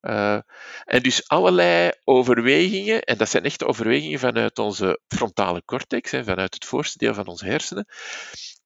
Uh, 0.00 0.38
en 0.84 1.02
dus 1.02 1.28
allerlei 1.28 1.92
overwegingen, 2.04 3.02
en 3.02 3.18
dat 3.18 3.28
zijn 3.28 3.44
echte 3.44 3.66
overwegingen 3.66 4.18
vanuit 4.18 4.58
onze 4.58 5.00
frontale 5.08 5.62
cortex, 5.64 6.10
hè, 6.10 6.24
vanuit 6.24 6.54
het 6.54 6.64
voorste 6.64 6.98
deel 6.98 7.14
van 7.14 7.26
onze 7.26 7.46
hersenen, 7.46 7.86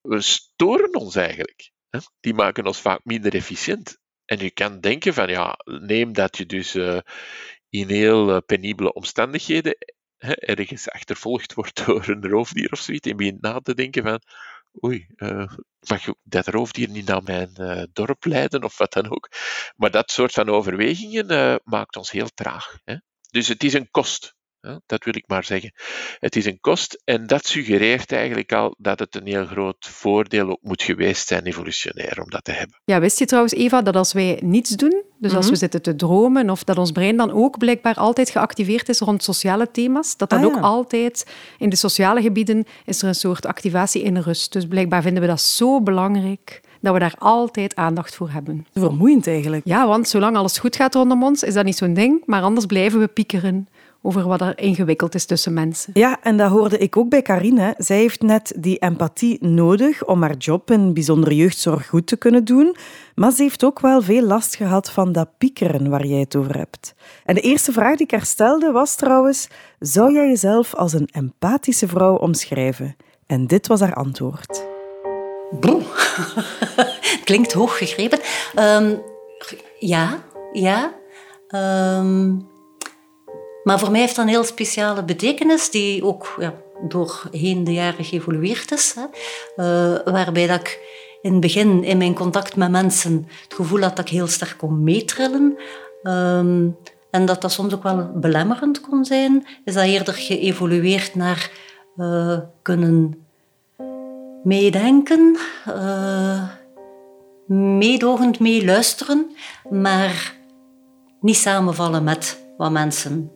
we 0.00 0.20
storen 0.20 0.94
ons 0.94 1.16
eigenlijk. 1.16 1.72
Die 2.20 2.34
maken 2.34 2.66
ons 2.66 2.80
vaak 2.80 3.00
minder 3.04 3.34
efficiënt. 3.34 3.98
En 4.24 4.38
je 4.38 4.50
kan 4.50 4.80
denken 4.80 5.14
van, 5.14 5.28
ja, 5.28 5.58
neem 5.64 6.12
dat 6.12 6.36
je 6.36 6.46
dus 6.46 6.74
uh, 6.74 6.98
in 7.68 7.88
heel 7.88 8.34
uh, 8.34 8.38
penibele 8.46 8.92
omstandigheden 8.92 9.76
hè, 10.16 10.32
ergens 10.32 10.90
achtervolgd 10.90 11.54
wordt 11.54 11.76
door 11.86 12.08
een 12.08 12.28
roofdier 12.28 12.72
of 12.72 12.80
zoiets 12.80 13.08
en 13.08 13.16
begint 13.16 13.40
na 13.40 13.60
te 13.60 13.74
denken 13.74 14.02
van 14.02 14.20
oei, 14.84 15.06
uh, 15.16 15.52
mag 15.88 16.04
dat 16.22 16.46
roofdier 16.46 16.88
niet 16.88 17.06
naar 17.06 17.22
mijn 17.22 17.52
dorp 17.92 18.24
leiden 18.24 18.64
of 18.64 18.78
wat 18.78 18.92
dan 18.92 19.10
ook. 19.10 19.28
Maar 19.76 19.90
dat 19.90 20.10
soort 20.10 20.32
van 20.32 20.48
overwegingen 20.48 21.60
maakt 21.64 21.96
ons 21.96 22.10
heel 22.10 22.28
traag. 22.34 22.78
Hè? 22.84 22.96
Dus 23.30 23.48
het 23.48 23.64
is 23.64 23.74
een 23.74 23.90
kost. 23.90 24.34
Dat 24.86 25.04
wil 25.04 25.16
ik 25.16 25.24
maar 25.26 25.44
zeggen. 25.44 25.72
Het 26.18 26.36
is 26.36 26.44
een 26.46 26.60
kost 26.60 27.02
en 27.04 27.26
dat 27.26 27.46
suggereert 27.46 28.12
eigenlijk 28.12 28.52
al 28.52 28.74
dat 28.78 28.98
het 28.98 29.14
een 29.16 29.26
heel 29.26 29.46
groot 29.46 29.86
voordeel 29.88 30.48
ook 30.50 30.58
moet 30.62 30.82
geweest 30.82 31.26
zijn, 31.28 31.42
evolutionair, 31.44 32.20
om 32.22 32.30
dat 32.30 32.44
te 32.44 32.52
hebben. 32.52 32.80
Ja, 32.84 33.00
wist 33.00 33.18
je 33.18 33.24
trouwens, 33.26 33.54
Eva, 33.54 33.82
dat 33.82 33.96
als 33.96 34.12
wij 34.12 34.38
niets 34.42 34.70
doen, 34.70 35.02
dus 35.18 35.34
als 35.34 35.44
we 35.44 35.50
Mhm. 35.50 35.60
zitten 35.60 35.82
te 35.82 35.96
dromen, 35.96 36.50
of 36.50 36.64
dat 36.64 36.78
ons 36.78 36.92
brein 36.92 37.16
dan 37.16 37.32
ook 37.32 37.58
blijkbaar 37.58 37.94
altijd 37.94 38.30
geactiveerd 38.30 38.88
is 38.88 38.98
rond 38.98 39.22
sociale 39.22 39.70
thema's, 39.70 40.16
dat 40.16 40.30
dat 40.30 40.38
Ah, 40.38 40.44
ook 40.44 40.54
ja. 40.54 40.60
altijd 40.60 41.26
in 41.58 41.68
de 41.68 41.76
sociale 41.76 42.22
gebieden 42.22 42.64
is 42.84 43.02
er 43.02 43.08
een 43.08 43.14
soort 43.14 43.46
activatie 43.46 44.02
in 44.02 44.16
rust. 44.16 44.52
Dus 44.52 44.66
blijkbaar 44.66 45.02
vinden 45.02 45.22
we 45.22 45.28
dat 45.28 45.40
zo 45.40 45.80
belangrijk 45.82 46.60
dat 46.80 46.92
we 46.92 46.98
daar 46.98 47.14
altijd 47.18 47.74
aandacht 47.76 48.14
voor 48.14 48.30
hebben. 48.30 48.66
Vermoeiend 48.74 49.26
eigenlijk. 49.26 49.62
Ja, 49.66 49.86
want 49.86 50.08
zolang 50.08 50.36
alles 50.36 50.58
goed 50.58 50.76
gaat 50.76 50.94
rondom 50.94 51.22
ons, 51.22 51.42
is 51.42 51.54
dat 51.54 51.64
niet 51.64 51.76
zo'n 51.76 51.94
ding, 51.94 52.22
maar 52.26 52.42
anders 52.42 52.66
blijven 52.66 53.00
we 53.00 53.06
piekeren 53.06 53.68
over 54.06 54.28
wat 54.28 54.40
er 54.40 54.58
ingewikkeld 54.58 55.14
is 55.14 55.24
tussen 55.24 55.52
mensen. 55.52 55.90
Ja, 55.94 56.18
en 56.22 56.36
dat 56.36 56.50
hoorde 56.50 56.78
ik 56.78 56.96
ook 56.96 57.08
bij 57.08 57.22
Karine. 57.22 57.74
Zij 57.78 57.96
heeft 57.96 58.22
net 58.22 58.54
die 58.56 58.78
empathie 58.78 59.44
nodig 59.44 60.04
om 60.04 60.22
haar 60.22 60.36
job 60.36 60.70
in 60.70 60.94
bijzondere 60.94 61.36
jeugdzorg 61.36 61.86
goed 61.86 62.06
te 62.06 62.16
kunnen 62.16 62.44
doen. 62.44 62.76
Maar 63.14 63.30
ze 63.30 63.42
heeft 63.42 63.64
ook 63.64 63.80
wel 63.80 64.02
veel 64.02 64.22
last 64.22 64.56
gehad 64.56 64.90
van 64.90 65.12
dat 65.12 65.28
piekeren 65.38 65.90
waar 65.90 66.06
jij 66.06 66.20
het 66.20 66.36
over 66.36 66.56
hebt. 66.56 66.94
En 67.24 67.34
de 67.34 67.40
eerste 67.40 67.72
vraag 67.72 67.96
die 67.96 68.06
ik 68.06 68.12
haar 68.12 68.26
stelde 68.26 68.72
was 68.72 68.94
trouwens: 68.94 69.48
zou 69.78 70.12
jij 70.12 70.26
jezelf 70.26 70.74
als 70.74 70.92
een 70.92 71.08
empathische 71.12 71.88
vrouw 71.88 72.16
omschrijven? 72.16 72.96
En 73.26 73.46
dit 73.46 73.66
was 73.66 73.80
haar 73.80 73.94
antwoord. 73.94 74.64
Boe. 75.60 75.82
Klinkt 77.24 77.52
hoog 77.52 77.78
gegrepen. 77.78 78.18
Um, 78.58 79.02
ja, 79.78 80.18
ja. 80.52 80.92
Um, 81.98 82.52
maar 83.64 83.78
voor 83.78 83.90
mij 83.90 84.00
heeft 84.00 84.16
dat 84.16 84.24
een 84.24 84.30
heel 84.30 84.44
speciale 84.44 85.04
betekenis, 85.04 85.70
die 85.70 86.04
ook 86.04 86.34
ja, 86.38 86.54
doorheen 86.88 87.64
de 87.64 87.72
jaren 87.72 88.04
geëvolueerd 88.04 88.72
is. 88.72 88.94
Hè. 88.94 89.02
Uh, 89.56 90.12
waarbij 90.14 90.46
dat 90.46 90.60
ik 90.60 90.80
in 91.22 91.32
het 91.32 91.40
begin 91.40 91.84
in 91.84 91.98
mijn 91.98 92.14
contact 92.14 92.56
met 92.56 92.70
mensen 92.70 93.28
het 93.42 93.54
gevoel 93.54 93.80
had 93.80 93.96
dat 93.96 94.06
ik 94.06 94.12
heel 94.12 94.26
sterk 94.26 94.58
kon 94.58 94.82
meetrillen. 94.82 95.56
Um, 96.02 96.76
en 97.10 97.26
dat 97.26 97.40
dat 97.40 97.52
soms 97.52 97.74
ook 97.74 97.82
wel 97.82 98.10
belemmerend 98.14 98.80
kon 98.80 99.04
zijn, 99.04 99.46
is 99.64 99.74
dat 99.74 99.84
eerder 99.84 100.14
geëvolueerd 100.14 101.14
naar 101.14 101.50
uh, 101.96 102.38
kunnen 102.62 103.24
meedenken, 104.42 105.36
uh, 105.68 106.48
meedogend 107.78 108.38
meeluisteren, 108.38 109.30
maar 109.70 110.34
niet 111.20 111.36
samenvallen 111.36 112.04
met 112.04 112.44
wat 112.56 112.70
mensen 112.70 113.30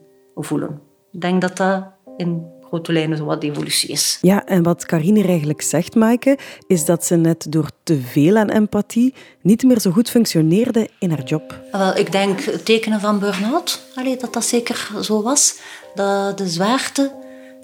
voelen. 0.44 0.80
Ik 1.12 1.20
denk 1.20 1.40
dat 1.40 1.56
dat 1.56 1.84
in 2.16 2.46
grote 2.68 2.92
lijnen 2.92 3.24
wat 3.24 3.42
evolutie 3.42 3.88
is. 3.88 4.18
Ja, 4.22 4.46
en 4.46 4.62
wat 4.62 4.86
Karine 4.86 5.24
eigenlijk 5.24 5.62
zegt, 5.62 5.94
Maaike, 5.94 6.38
is 6.66 6.84
dat 6.84 7.04
ze 7.04 7.16
net 7.16 7.52
door 7.52 7.70
te 7.82 8.00
veel 8.00 8.36
aan 8.36 8.48
empathie 8.48 9.14
niet 9.42 9.62
meer 9.62 9.80
zo 9.80 9.90
goed 9.90 10.10
functioneerde 10.10 10.88
in 10.98 11.10
haar 11.10 11.22
job. 11.22 11.60
Wel, 11.72 11.96
ik 11.96 12.12
denk 12.12 12.40
tekenen 12.40 13.00
van 13.00 13.18
burn-out, 13.18 13.80
dat 14.20 14.32
dat 14.32 14.44
zeker 14.44 14.90
zo 15.00 15.22
was. 15.22 15.60
Dat 15.94 16.38
de 16.38 16.48
zwaarte 16.48 17.12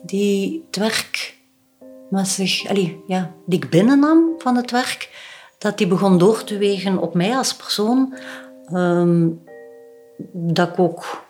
die 0.02 0.64
het 0.66 0.76
werk 0.76 1.36
met 2.10 2.28
zich, 2.28 2.68
allee, 2.68 3.02
ja, 3.06 3.34
die 3.46 3.62
ik 3.62 3.70
binnennam 3.70 4.34
van 4.38 4.56
het 4.56 4.70
werk, 4.70 5.10
dat 5.58 5.78
die 5.78 5.86
begon 5.86 6.18
door 6.18 6.44
te 6.44 6.58
wegen 6.58 6.98
op 6.98 7.14
mij 7.14 7.36
als 7.36 7.54
persoon. 7.54 8.14
Um, 8.72 9.42
dat 10.32 10.68
ik 10.68 10.78
ook 10.78 11.24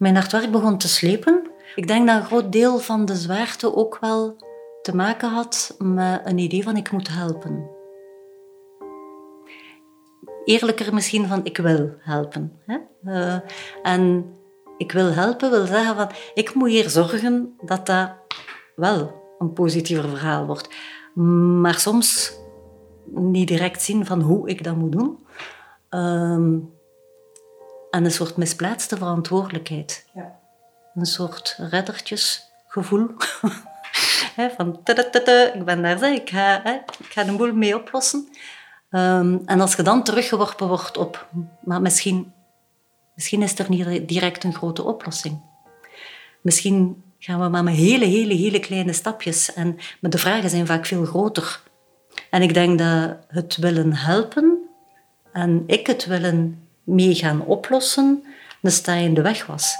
mijn 0.00 0.14
hard 0.14 0.32
werk 0.32 0.50
begon 0.50 0.78
te 0.78 0.88
slepen. 0.88 1.50
Ik 1.74 1.86
denk 1.86 2.06
dat 2.06 2.16
een 2.16 2.26
groot 2.26 2.52
deel 2.52 2.78
van 2.78 3.04
de 3.04 3.14
zwaarte 3.14 3.76
ook 3.76 3.98
wel 4.00 4.36
te 4.82 4.96
maken 4.96 5.28
had 5.28 5.74
met 5.78 6.20
een 6.24 6.38
idee 6.38 6.62
van 6.62 6.76
ik 6.76 6.90
moet 6.90 7.08
helpen. 7.08 7.70
Eerlijker 10.44 10.94
misschien 10.94 11.26
van 11.26 11.40
ik 11.44 11.56
wil 11.56 11.94
helpen. 11.98 12.52
Hè? 12.66 12.78
Uh, 13.04 13.40
en 13.82 14.32
ik 14.76 14.92
wil 14.92 15.12
helpen 15.12 15.50
wil 15.50 15.66
zeggen 15.66 15.96
van 15.96 16.10
ik 16.34 16.54
moet 16.54 16.68
hier 16.68 16.88
zorgen 16.88 17.54
dat 17.64 17.86
dat 17.86 18.10
wel 18.76 19.22
een 19.38 19.52
positiever 19.52 20.08
verhaal 20.08 20.46
wordt. 20.46 20.74
Maar 21.60 21.78
soms 21.78 22.38
niet 23.04 23.48
direct 23.48 23.82
zien 23.82 24.06
van 24.06 24.20
hoe 24.20 24.48
ik 24.48 24.64
dat 24.64 24.76
moet 24.76 24.92
doen. 24.92 25.18
Um, 25.90 26.72
en 27.90 28.04
een 28.04 28.10
soort 28.10 28.36
misplaatste 28.36 28.96
verantwoordelijkheid. 28.96 30.06
Ja. 30.14 30.38
Een 30.94 31.06
soort 31.06 31.56
reddertjesgevoel. 31.58 33.10
van 34.56 34.80
ik 35.54 35.64
ben 35.64 35.82
daar, 35.82 36.12
ik 36.12 36.30
ga, 36.30 36.64
ik 36.74 37.06
ga 37.08 37.24
de 37.24 37.32
boel 37.32 37.52
mee 37.52 37.76
oplossen. 37.76 38.28
Ehm, 38.90 39.38
en 39.44 39.60
als 39.60 39.74
je 39.74 39.82
dan 39.82 40.04
teruggeworpen 40.04 40.68
wordt 40.68 40.96
op, 40.96 41.28
maar 41.60 41.80
misschien, 41.80 42.32
misschien 43.14 43.42
is 43.42 43.58
er 43.58 43.70
niet 43.70 44.08
direct 44.08 44.44
een 44.44 44.54
grote 44.54 44.82
oplossing. 44.82 45.40
Misschien 46.42 47.02
gaan 47.18 47.40
we 47.40 47.48
maar 47.48 47.64
met 47.64 47.74
hele, 47.74 48.04
hele, 48.04 48.34
hele 48.34 48.60
kleine 48.60 48.92
stapjes. 48.92 49.54
En, 49.54 49.78
maar 50.00 50.10
de 50.10 50.18
vragen 50.18 50.50
zijn 50.50 50.66
vaak 50.66 50.86
veel 50.86 51.04
groter. 51.04 51.60
En 52.30 52.42
ik 52.42 52.54
denk 52.54 52.78
dat 52.78 53.16
het 53.28 53.56
willen 53.56 53.92
helpen 53.92 54.58
en 55.32 55.62
ik 55.66 55.86
het 55.86 56.04
willen 56.04 56.68
mee 56.90 57.14
gaan 57.14 57.40
oplossen, 57.40 58.24
een 58.62 58.70
sta 58.70 58.94
je 58.94 59.04
in 59.04 59.14
de 59.14 59.22
weg 59.22 59.46
was. 59.46 59.76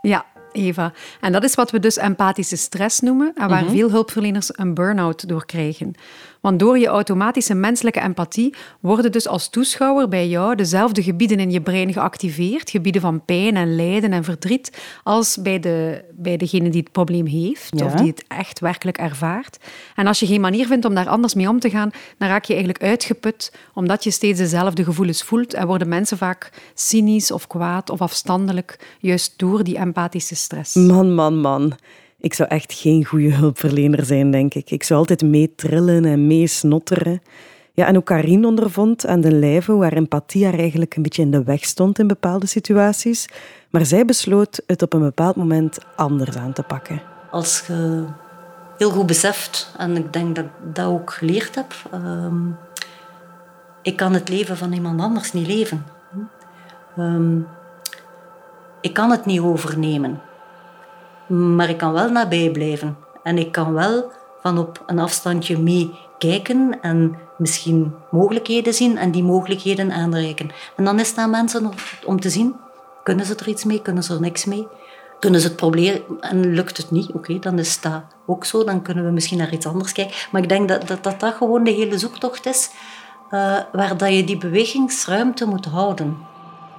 Ja, 0.00 0.24
Eva. 0.52 0.92
En 1.20 1.32
dat 1.32 1.44
is 1.44 1.54
wat 1.54 1.70
we 1.70 1.78
dus 1.78 1.96
empathische 1.96 2.56
stress 2.56 3.00
noemen 3.00 3.32
en 3.34 3.48
waar 3.48 3.64
mhm. 3.64 3.72
veel 3.72 3.90
hulpverleners 3.90 4.58
een 4.58 4.74
burn-out 4.74 5.28
door 5.28 5.46
krijgen. 5.46 5.94
Want 6.40 6.58
door 6.58 6.78
je 6.78 6.86
automatische 6.86 7.54
menselijke 7.54 8.00
empathie 8.00 8.54
worden 8.80 9.12
dus 9.12 9.28
als 9.28 9.48
toeschouwer 9.48 10.08
bij 10.08 10.28
jou 10.28 10.54
dezelfde 10.54 11.02
gebieden 11.02 11.40
in 11.40 11.50
je 11.50 11.60
brein 11.60 11.92
geactiveerd, 11.92 12.70
gebieden 12.70 13.00
van 13.00 13.24
pijn 13.24 13.56
en 13.56 13.76
lijden 13.76 14.12
en 14.12 14.24
verdriet, 14.24 14.78
als 15.02 15.36
bij, 15.42 15.60
de, 15.60 16.04
bij 16.12 16.36
degene 16.36 16.68
die 16.68 16.80
het 16.80 16.92
probleem 16.92 17.26
heeft 17.26 17.82
of 17.82 17.92
die 17.92 18.06
het 18.06 18.24
echt 18.28 18.60
werkelijk 18.60 18.98
ervaart. 18.98 19.58
En 19.94 20.06
als 20.06 20.20
je 20.20 20.26
geen 20.26 20.40
manier 20.40 20.66
vindt 20.66 20.84
om 20.84 20.94
daar 20.94 21.08
anders 21.08 21.34
mee 21.34 21.48
om 21.48 21.60
te 21.60 21.70
gaan, 21.70 21.90
dan 22.18 22.28
raak 22.28 22.44
je 22.44 22.54
eigenlijk 22.54 22.84
uitgeput 22.84 23.52
omdat 23.74 24.04
je 24.04 24.10
steeds 24.10 24.38
dezelfde 24.38 24.84
gevoelens 24.84 25.22
voelt 25.22 25.54
en 25.54 25.66
worden 25.66 25.88
mensen 25.88 26.18
vaak 26.18 26.50
cynisch 26.74 27.30
of 27.30 27.46
kwaad 27.46 27.90
of 27.90 28.00
afstandelijk, 28.00 28.96
juist 28.98 29.34
door 29.36 29.64
die 29.64 29.78
empathische 29.78 30.34
stress. 30.34 30.74
Man, 30.74 31.14
man, 31.14 31.40
man. 31.40 31.74
Ik 32.20 32.34
zou 32.34 32.48
echt 32.48 32.72
geen 32.72 33.04
goede 33.04 33.32
hulpverlener 33.34 34.04
zijn, 34.04 34.30
denk 34.30 34.54
ik. 34.54 34.70
Ik 34.70 34.82
zou 34.82 35.00
altijd 35.00 35.22
meetrillen 35.22 36.04
en 36.04 36.26
meesnotteren. 36.26 37.22
Ja, 37.72 37.86
en 37.86 37.96
ook 37.96 38.04
Karin 38.04 38.44
ondervond 38.44 39.06
aan 39.06 39.20
de 39.20 39.32
lijve 39.32 39.72
waar 39.72 39.92
empathie 39.92 40.44
haar 40.44 40.58
eigenlijk 40.58 40.96
een 40.96 41.02
beetje 41.02 41.22
in 41.22 41.30
de 41.30 41.42
weg 41.42 41.64
stond 41.64 41.98
in 41.98 42.06
bepaalde 42.06 42.46
situaties. 42.46 43.28
Maar 43.70 43.86
zij 43.86 44.04
besloot 44.04 44.62
het 44.66 44.82
op 44.82 44.92
een 44.92 45.00
bepaald 45.00 45.36
moment 45.36 45.78
anders 45.96 46.36
aan 46.36 46.52
te 46.52 46.62
pakken. 46.62 47.02
Als 47.30 47.64
je 47.66 48.04
heel 48.78 48.90
goed 48.90 49.06
beseft, 49.06 49.74
en 49.76 49.96
ik 49.96 50.12
denk 50.12 50.36
dat 50.36 50.44
ik 50.44 50.50
dat 50.74 50.86
ook 50.86 51.10
geleerd 51.12 51.54
heb, 51.54 51.74
uh, 51.94 52.32
ik 53.82 53.96
kan 53.96 54.12
het 54.12 54.28
leven 54.28 54.56
van 54.56 54.72
iemand 54.72 55.00
anders 55.00 55.32
niet 55.32 55.46
leven. 55.46 55.84
Um, 56.98 57.46
ik 58.80 58.94
kan 58.94 59.10
het 59.10 59.26
niet 59.26 59.40
overnemen. 59.40 60.20
Maar 61.28 61.68
ik 61.68 61.78
kan 61.78 61.92
wel 61.92 62.10
nabij 62.10 62.50
blijven. 62.50 62.96
En 63.22 63.38
ik 63.38 63.52
kan 63.52 63.72
wel 63.72 64.12
van 64.42 64.58
op 64.58 64.82
een 64.86 64.98
afstandje 64.98 65.58
mee 65.58 65.98
kijken 66.18 66.78
en 66.80 67.18
misschien 67.38 67.94
mogelijkheden 68.10 68.74
zien 68.74 68.96
en 68.98 69.10
die 69.10 69.22
mogelijkheden 69.22 69.92
aanreiken. 69.92 70.50
En 70.76 70.84
dan 70.84 71.00
is 71.00 71.08
het 71.08 71.18
aan 71.18 71.30
mensen 71.30 71.70
om 72.04 72.20
te 72.20 72.30
zien, 72.30 72.54
kunnen 73.02 73.26
ze 73.26 73.34
er 73.34 73.48
iets 73.48 73.64
mee, 73.64 73.82
kunnen 73.82 74.02
ze 74.02 74.14
er 74.14 74.20
niks 74.20 74.44
mee? 74.44 74.66
Kunnen 75.20 75.40
ze 75.40 75.46
het 75.46 75.56
proberen 75.56 76.02
en 76.20 76.54
lukt 76.54 76.76
het 76.76 76.90
niet? 76.90 77.12
Oké, 77.12 77.38
dan 77.38 77.58
is 77.58 77.80
dat 77.80 78.02
ook 78.26 78.44
zo. 78.44 78.64
Dan 78.64 78.82
kunnen 78.82 79.04
we 79.04 79.10
misschien 79.10 79.38
naar 79.38 79.52
iets 79.52 79.66
anders 79.66 79.92
kijken. 79.92 80.14
Maar 80.30 80.42
ik 80.42 80.48
denk 80.48 80.68
dat 80.68 80.88
dat, 80.88 81.02
dat, 81.02 81.20
dat 81.20 81.34
gewoon 81.34 81.64
de 81.64 81.70
hele 81.70 81.98
zoektocht 81.98 82.46
is, 82.46 82.70
uh, 83.30 83.56
waar 83.72 83.96
dat 83.96 84.14
je 84.14 84.24
die 84.24 84.38
bewegingsruimte 84.38 85.46
moet 85.46 85.64
houden. 85.64 86.16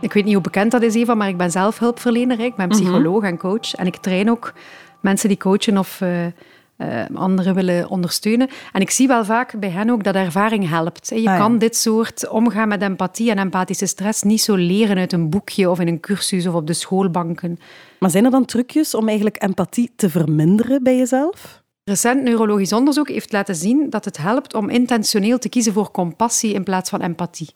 Ik 0.01 0.13
weet 0.13 0.23
niet 0.23 0.33
hoe 0.33 0.43
bekend 0.43 0.71
dat 0.71 0.81
is, 0.81 0.95
Eva, 0.95 1.15
maar 1.15 1.27
ik 1.27 1.37
ben 1.37 1.51
zelf 1.51 1.79
hulpverlener. 1.79 2.39
Ik 2.39 2.55
ben 2.55 2.67
mhm. 2.67 2.77
psycholoog 2.77 3.23
en 3.23 3.37
coach. 3.37 3.73
En 3.73 3.85
ik 3.85 3.95
train 3.95 4.29
ook 4.29 4.53
mensen 4.99 5.27
die 5.27 5.37
coachen 5.37 5.77
of 5.77 6.01
uh, 6.01 6.25
uh, 6.25 7.05
anderen 7.13 7.55
willen 7.55 7.89
ondersteunen. 7.89 8.49
En 8.71 8.81
ik 8.81 8.89
zie 8.89 9.07
wel 9.07 9.25
vaak 9.25 9.59
bij 9.59 9.69
hen 9.69 9.89
ook 9.89 10.03
dat 10.03 10.15
ervaring 10.15 10.69
helpt. 10.69 11.11
Je 11.15 11.29
ah, 11.29 11.37
kan 11.37 11.57
dit 11.57 11.75
soort 11.75 12.27
omgaan 12.29 12.67
met 12.67 12.81
empathie 12.81 13.31
en 13.31 13.37
empathische 13.37 13.85
stress 13.85 14.21
niet 14.21 14.41
zo 14.41 14.55
leren 14.55 14.97
uit 14.97 15.13
een 15.13 15.29
boekje 15.29 15.69
of 15.69 15.79
in 15.79 15.87
een 15.87 15.99
cursus 15.99 16.47
of 16.47 16.53
op 16.53 16.67
de 16.67 16.73
schoolbanken. 16.73 17.59
Maar 17.99 18.09
zijn 18.09 18.25
er 18.25 18.31
dan 18.31 18.45
trucjes 18.45 18.95
om 18.95 19.07
eigenlijk 19.07 19.43
empathie 19.43 19.91
te 19.95 20.09
verminderen 20.09 20.83
bij 20.83 20.97
jezelf? 20.97 21.63
Recent 21.83 22.23
neurologisch 22.23 22.73
onderzoek 22.73 23.09
heeft 23.09 23.31
laten 23.31 23.55
zien 23.55 23.89
dat 23.89 24.05
het 24.05 24.17
helpt 24.17 24.53
om 24.53 24.69
intentioneel 24.69 25.37
te 25.37 25.49
kiezen 25.49 25.73
voor 25.73 25.91
compassie 25.91 26.53
in 26.53 26.63
plaats 26.63 26.89
van 26.89 27.01
empathie. 27.01 27.49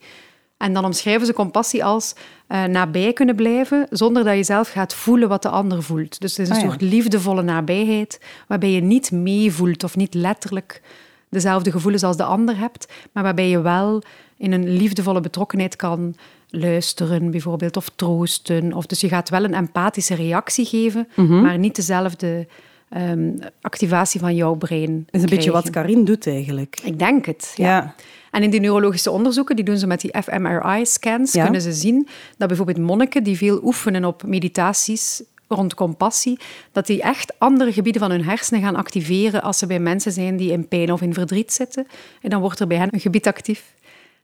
En 0.64 0.74
dan 0.74 0.86
omschrijven 0.86 1.26
ze 1.26 1.34
compassie 1.34 1.86
als 1.86 2.14
uh, 2.50 2.64
nabij 2.64 3.14
kunnen 3.14 3.36
blijven 3.36 3.88
zonder 3.90 4.24
dat 4.24 4.36
je 4.36 4.44
zelf 4.44 4.70
gaat 4.70 4.94
voelen 4.94 5.30
wat 5.30 5.42
de 5.42 5.50
ander 5.50 5.84
voelt. 5.84 6.22
Dus 6.22 6.38
het 6.38 6.40
is 6.40 6.50
een 6.50 6.62
ah, 6.62 6.70
soort 6.70 6.82
liefdevolle 6.82 7.42
nabijheid 7.42 8.20
waarbij 8.48 8.70
je 8.70 8.82
niet 8.82 9.12
meevoelt 9.12 9.84
of 9.84 9.96
niet 9.96 10.14
letterlijk 10.14 10.82
dezelfde 11.30 11.72
gevoelens 11.72 12.04
als 12.04 12.18
de 12.18 12.24
ander 12.24 12.58
hebt, 12.58 12.88
maar 13.12 13.24
waarbij 13.24 13.50
je 13.50 13.62
wel 13.62 14.02
in 14.38 14.52
een 14.52 14.70
liefdevolle 14.70 15.22
betrokkenheid 15.22 15.76
kan 15.76 16.16
luisteren, 16.50 17.32
bijvoorbeeld, 17.32 17.78
of 17.78 17.90
troosten. 17.96 18.74
Of 18.74 18.86
dus 18.86 19.02
je 19.02 19.08
gaat 19.08 19.30
wel 19.30 19.44
een 19.44 19.54
empathische 19.54 20.16
reactie 20.16 20.66
geven, 20.66 21.08
mhm. 21.16 21.42
maar 21.42 21.58
niet 21.58 21.76
dezelfde 21.76 22.48
ehm, 22.90 23.32
activatie 23.62 24.20
van 24.20 24.36
jouw 24.36 24.56
brein. 24.56 25.04
Dat 25.06 25.16
is 25.16 25.22
een 25.22 25.36
beetje 25.36 25.52
wat 25.52 25.70
Karin 25.70 26.06
doet 26.06 26.28
eigenlijk. 26.28 26.80
Ik 26.84 27.00
denk 27.00 27.26
het, 27.26 27.54
ja. 27.56 27.96
En 28.34 28.44
in 28.44 28.50
die 28.50 28.60
neurologische 28.60 29.12
onderzoeken, 29.12 29.56
die 29.56 29.66
doen 29.66 29.78
ze 29.78 29.88
met 29.88 30.02
die 30.02 30.22
fMRI-scans, 30.22 31.32
kunnen 31.32 31.62
ze 31.62 31.74
zien 31.74 32.08
dat 32.38 32.48
bijvoorbeeld 32.48 32.78
monniken 32.78 33.24
die 33.24 33.38
veel 33.38 33.60
oefenen 33.64 34.06
op 34.06 34.24
meditaties 34.24 35.24
rond 35.48 35.74
compassie, 35.74 36.40
dat 36.72 36.88
die 36.88 37.02
echt 37.02 37.40
andere 37.40 37.74
gebieden 37.74 38.02
van 38.02 38.12
hun 38.12 38.24
hersenen 38.24 38.62
gaan 38.62 38.76
activeren 38.76 39.42
als 39.42 39.58
ze 39.58 39.68
bij 39.68 39.80
mensen 39.80 40.12
zijn 40.12 40.38
die 40.38 40.52
in 40.52 40.68
pijn 40.68 40.92
of 40.92 41.02
in 41.02 41.14
verdriet 41.14 41.54
zitten. 41.54 41.88
En 42.22 42.30
dan 42.30 42.42
wordt 42.42 42.60
er 42.60 42.68
bij 42.68 42.78
hen 42.78 42.88
een 42.92 43.00
gebied 43.00 43.28
actief 43.28 43.74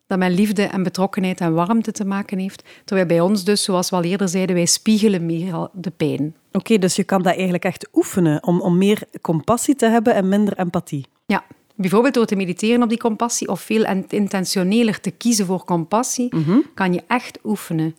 dat 0.08 0.18
met 0.18 0.32
liefde 0.32 0.64
en 0.64 0.84
betrokkenheid 0.84 1.40
en 1.40 1.54
warmte 1.54 1.92
te 1.92 2.06
maken 2.06 2.38
heeft. 2.38 2.64
Terwijl 2.86 3.08
bij 3.08 3.22
ons 3.22 3.44
dus, 3.44 3.64
zoals 3.64 3.90
we 3.90 3.96
al 3.96 4.04
eerder 4.04 4.30
zeiden, 4.30 4.56
wij 4.56 4.66
spiegelen 4.66 5.26
meer 5.26 5.70
de 5.74 5.92
pijn. 5.92 6.36
Oké, 6.52 6.78
dus 6.78 6.96
je 6.96 7.04
kan 7.04 7.22
dat 7.22 7.34
eigenlijk 7.34 7.66
echt 7.66 7.88
oefenen 7.94 8.44
om, 8.44 8.62
om 8.62 8.78
meer 8.78 9.04
compassie 9.22 9.76
te 9.76 9.86
hebben 9.86 10.16
en 10.16 10.30
minder 10.30 10.58
empathie. 10.58 11.06
Ja, 11.26 11.44
bijvoorbeeld 11.82 12.14
door 12.14 12.26
te 12.26 12.36
mediteren 12.36 12.84
op 12.84 12.90
die 12.90 12.98
compassie 12.98 13.48
of 13.48 13.62
veel 13.62 13.86
intentioneler 14.10 15.00
te 15.00 15.12
kiezen 15.12 15.46
voor 15.46 15.64
compassie, 15.66 16.36
Mhm. 16.36 16.58
kan 16.74 16.94
je 16.94 17.04
echt 17.08 17.40
oefenen. 17.44 17.96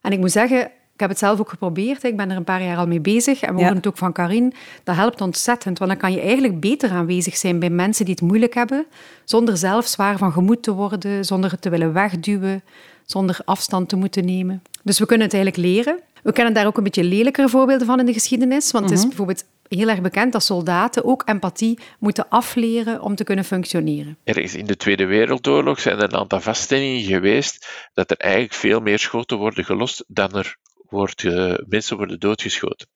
En 0.00 0.12
ik 0.12 0.18
moet 0.18 0.32
zeggen, 0.32 0.58
ik 0.94 1.00
heb 1.00 1.08
het 1.08 1.18
zelf 1.18 1.40
ook 1.40 1.48
geprobeerd. 1.48 2.02
Ik 2.04 2.16
ben 2.16 2.30
er 2.30 2.36
een 2.36 2.44
paar 2.44 2.62
jaar 2.62 2.76
al 2.76 2.86
mee 2.86 3.00
bezig. 3.00 3.40
En 3.40 3.48
we 3.48 3.54
Ja. 3.54 3.60
horen 3.62 3.76
het 3.76 3.86
ook 3.86 3.96
van 3.96 4.12
Karin. 4.12 4.52
Dat 4.84 4.94
helpt 4.96 5.20
ontzettend. 5.20 5.78
Want 5.78 5.90
dan 5.90 6.00
kan 6.00 6.12
je 6.12 6.20
eigenlijk 6.20 6.60
beter 6.60 6.90
aanwezig 6.90 7.36
zijn 7.36 7.58
bij 7.58 7.70
mensen 7.70 8.04
die 8.04 8.14
het 8.14 8.22
moeilijk 8.22 8.54
hebben. 8.54 8.86
Zonder 9.24 9.56
zelf 9.56 9.86
zwaar 9.86 10.18
van 10.18 10.32
gemoed 10.32 10.62
te 10.62 10.72
worden. 10.72 11.24
Zonder 11.24 11.50
het 11.50 11.62
te 11.62 11.70
willen 11.70 11.92
wegduwen. 11.92 12.62
Zonder 13.04 13.38
afstand 13.44 13.88
te 13.88 13.96
moeten 13.96 14.24
nemen. 14.24 14.62
Dus 14.82 14.98
we 14.98 15.06
kunnen 15.06 15.26
het 15.26 15.34
eigenlijk 15.36 15.66
leren. 15.66 15.98
We 16.22 16.32
kennen 16.32 16.54
daar 16.54 16.66
ook 16.66 16.76
een 16.76 16.82
beetje 16.84 17.04
lelijkere 17.04 17.48
voorbeelden 17.48 17.86
van 17.86 18.00
in 18.00 18.06
de 18.06 18.12
geschiedenis. 18.12 18.70
Want 18.70 18.90
het 18.90 18.98
is 18.98 19.06
bijvoorbeeld 19.06 19.44
heel 19.68 19.88
erg 19.88 20.00
bekend 20.00 20.32
dat 20.32 20.42
soldaten 20.42 21.04
ook 21.04 21.22
empathie 21.24 21.78
moeten 21.98 22.28
afleren 22.28 23.00
om 23.00 23.14
te 23.14 23.24
kunnen 23.24 23.44
functioneren. 23.44 24.18
Ergens 24.24 24.54
in 24.54 24.66
de 24.66 24.76
Tweede 24.76 25.04
Wereldoorlog 25.04 25.80
zijn 25.80 25.96
er 25.96 26.02
een 26.02 26.16
aantal 26.16 26.40
vaststellingen 26.40 27.02
geweest 27.02 27.88
dat 27.94 28.10
er 28.10 28.16
eigenlijk 28.16 28.54
veel 28.54 28.80
meer 28.80 28.98
schoten 28.98 29.38
worden 29.38 29.64
gelost 29.64 30.04
dan 30.06 30.36
er 30.36 30.56
wordt, 30.88 31.24
eh, 31.24 31.54
mensen 31.66 31.96
worden 31.96 32.20
doodgeschoten. 32.20 32.88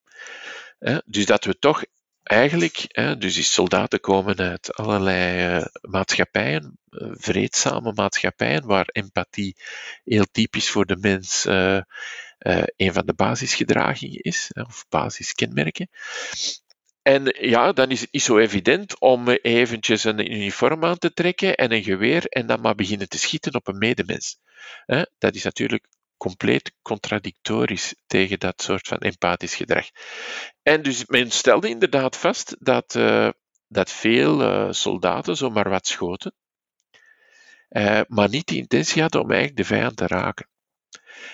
Dus 1.05 1.25
dat 1.25 1.45
we 1.45 1.59
toch 1.59 1.83
eigenlijk, 2.23 2.85
hè, 2.87 3.17
dus 3.17 3.33
die 3.33 3.43
soldaten 3.43 3.99
komen 3.99 4.37
uit 4.37 4.75
allerlei 4.75 5.57
eh, 5.57 5.65
maatschappijen, 5.81 6.79
eh, 6.89 7.07
vreedzame 7.13 7.93
maatschappijen, 7.93 8.65
waar 8.65 8.87
empathie 8.91 9.55
heel 10.03 10.25
typisch 10.31 10.69
voor 10.69 10.85
de 10.85 10.97
mens 10.99 11.45
eh, 11.45 11.77
eh, 11.77 11.83
een 12.75 12.93
van 12.93 13.05
de 13.05 13.13
basisgedragingen 13.13 14.19
is, 14.21 14.51
of 14.53 14.85
basiskenmerken. 14.89 15.89
En 17.01 17.35
ja, 17.39 17.71
dan 17.71 17.89
is 17.89 18.01
het 18.01 18.11
niet 18.11 18.21
zo 18.21 18.37
evident 18.37 18.99
om 18.99 19.29
eventjes 19.29 20.03
een 20.03 20.31
uniform 20.31 20.85
aan 20.85 20.97
te 20.97 21.13
trekken 21.13 21.55
en 21.55 21.71
een 21.71 21.83
geweer 21.83 22.25
en 22.25 22.47
dan 22.47 22.61
maar 22.61 22.75
beginnen 22.75 23.09
te 23.09 23.19
schieten 23.19 23.55
op 23.55 23.67
een 23.67 23.77
medemens. 23.77 24.37
Dat 25.17 25.35
is 25.35 25.43
natuurlijk 25.43 25.87
compleet 26.19 26.73
contradictorisch 26.81 27.95
tegen 28.07 28.39
dat 28.39 28.61
soort 28.61 28.87
van 28.87 28.97
empathisch 28.97 29.55
gedrag. 29.55 29.85
En 30.61 30.81
dus 30.81 31.05
men 31.05 31.31
stelde 31.31 31.69
inderdaad 31.69 32.17
vast 32.17 32.55
dat, 32.59 32.95
eh, 32.95 33.29
dat 33.67 33.91
veel 33.91 34.41
eh, 34.41 34.67
soldaten 34.71 35.37
zomaar 35.37 35.69
wat 35.69 35.87
schoten, 35.87 36.33
eh, 37.69 38.01
maar 38.07 38.29
niet 38.29 38.47
de 38.47 38.55
intentie 38.55 39.01
hadden 39.01 39.21
om 39.21 39.31
eigenlijk 39.31 39.57
de 39.57 39.75
vijand 39.75 39.97
te 39.97 40.07
raken. 40.07 40.47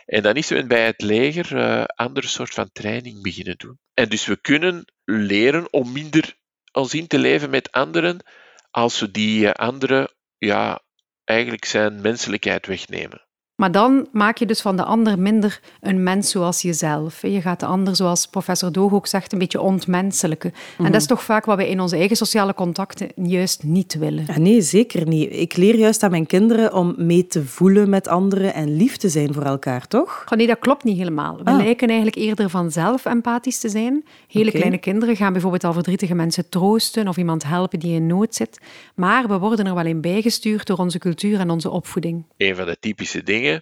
En 0.06 0.24
dan 0.24 0.36
is 0.36 0.50
men 0.50 0.68
bij 0.68 0.86
het 0.86 1.02
leger 1.02 1.58
eh 1.58 1.84
andere 1.84 2.28
soort 2.28 2.54
van 2.54 2.70
training 2.72 3.22
beginnen 3.22 3.58
doen. 3.58 3.80
En 3.94 4.10
dus 4.10 4.26
we 4.26 4.42
kunnen 4.42 4.86
leren 5.04 5.74
om 5.74 5.92
minder 5.92 6.36
ons 6.72 6.94
in 6.94 7.08
te 7.08 7.20
leven 7.20 7.50
met 7.50 7.72
anderen 7.72 8.24
als 8.72 9.00
we 9.00 9.12
die 9.12 9.48
eh, 9.48 9.52
anderen 9.52 10.14
ja, 10.38 10.82
eigenlijk 11.24 11.66
zijn 11.66 12.02
menselijkheid 12.02 12.66
wegnemen. 12.66 13.25
Maar 13.56 13.72
dan 13.72 14.08
maak 14.12 14.38
je 14.38 14.46
dus 14.46 14.62
van 14.62 14.76
de 14.76 14.84
ander 14.84 15.20
minder 15.20 15.60
een 15.82 16.04
mens 16.04 16.32
zoals 16.32 16.62
jezelf. 16.62 17.22
Je 17.22 17.42
gaat 17.42 17.60
de 17.60 17.66
ander, 17.66 17.96
zoals 17.96 18.28
professor 18.28 18.72
Doog 18.72 18.94
ook 18.94 19.08
zegt, 19.08 19.34
een 19.34 19.40
beetje 19.40 19.62
ontmenselijken. 19.62 20.54
En 20.78 20.92
dat 20.92 21.02
is 21.02 21.08
toch 21.08 21.24
vaak 21.24 21.46
wat 21.46 21.58
wij 21.58 21.68
in 21.68 21.80
onze 21.80 21.96
eigen 21.98 22.16
sociale 22.16 22.54
contacten 22.54 23.10
juist 23.16 23.64
niet 23.64 23.98
willen. 23.98 24.24
Ja, 24.28 24.38
nee, 24.40 24.62
zeker 24.62 25.08
niet. 25.08 25.32
Ik 25.34 25.56
leer 25.58 25.76
juist 25.76 26.04
aan 26.04 26.12
mijn 26.12 26.26
kinderen 26.26 26.74
om 26.74 26.94
mee 26.98 27.28
te 27.28 27.46
voelen 27.46 27.90
met 27.90 28.08
anderen 28.08 28.54
en 28.54 28.76
lief 28.78 28.98
te 28.98 29.10
zijn 29.10 29.34
voor 29.34 29.44
elkaar, 29.44 29.88
toch? 29.88 30.24
Nee, 30.36 30.48
dat 30.48 30.60
klopt 30.60 30.84
niet 30.84 30.98
helemaal. 30.98 31.38
We 31.38 31.44
Ah. 31.44 31.58
lijken 31.58 31.88
eigenlijk 31.88 32.18
eerder 32.18 32.50
vanzelf 32.50 33.06
empathisch 33.06 33.60
te 33.60 33.70
zijn. 33.70 34.04
Hele 34.28 34.52
kleine 34.52 34.78
kinderen 34.78 35.16
gaan 35.16 35.32
bijvoorbeeld 35.32 35.64
al 35.64 35.74
verdrietige 35.74 36.16
mensen 36.16 36.50
troosten 36.50 37.08
of 37.08 37.18
iemand 37.18 37.44
helpen 37.44 37.80
die 37.80 37.94
in 37.96 38.08
nood 38.08 38.36
zit. 38.36 38.60
Maar 38.96 39.28
we 39.28 39.38
worden 39.38 39.66
er 39.68 39.76
wel 39.76 39.86
in 39.86 40.02
bijgestuurd 40.02 40.68
door 40.68 40.78
onze 40.78 40.98
cultuur 41.00 41.40
en 41.40 41.50
onze 41.50 41.70
opvoeding. 41.70 42.24
Een 42.38 42.56
van 42.56 42.66
de 42.66 42.78
typische 42.80 43.24
dingen, 43.24 43.55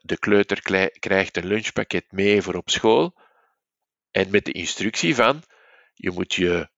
de 0.00 0.18
kleuter 0.18 0.62
krijgt 0.98 1.36
een 1.36 1.46
lunchpakket 1.46 2.12
mee 2.12 2.42
voor 2.42 2.54
op 2.54 2.70
school 2.70 3.14
en 4.10 4.30
met 4.30 4.44
de 4.44 4.52
instructie 4.52 5.14
van 5.14 5.42
je 5.94 6.10
moet 6.10 6.34
je 6.34 6.68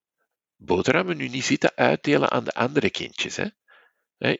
boterhammen 0.56 1.16
nu 1.16 1.28
niet 1.28 1.44
zitten 1.44 1.72
uitdelen 1.74 2.30
aan 2.30 2.44
de 2.44 2.52
andere 2.52 2.90
kindjes. 2.90 3.38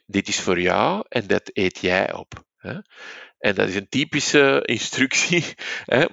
Dit 0.06 0.28
is 0.28 0.40
voor 0.40 0.60
jou 0.60 1.04
en 1.08 1.26
dat 1.26 1.50
eet 1.52 1.78
jij 1.78 2.12
op. 2.12 2.44
En 3.38 3.54
dat 3.54 3.68
is 3.68 3.74
een 3.74 3.88
typische 3.88 4.62
instructie, 4.76 5.44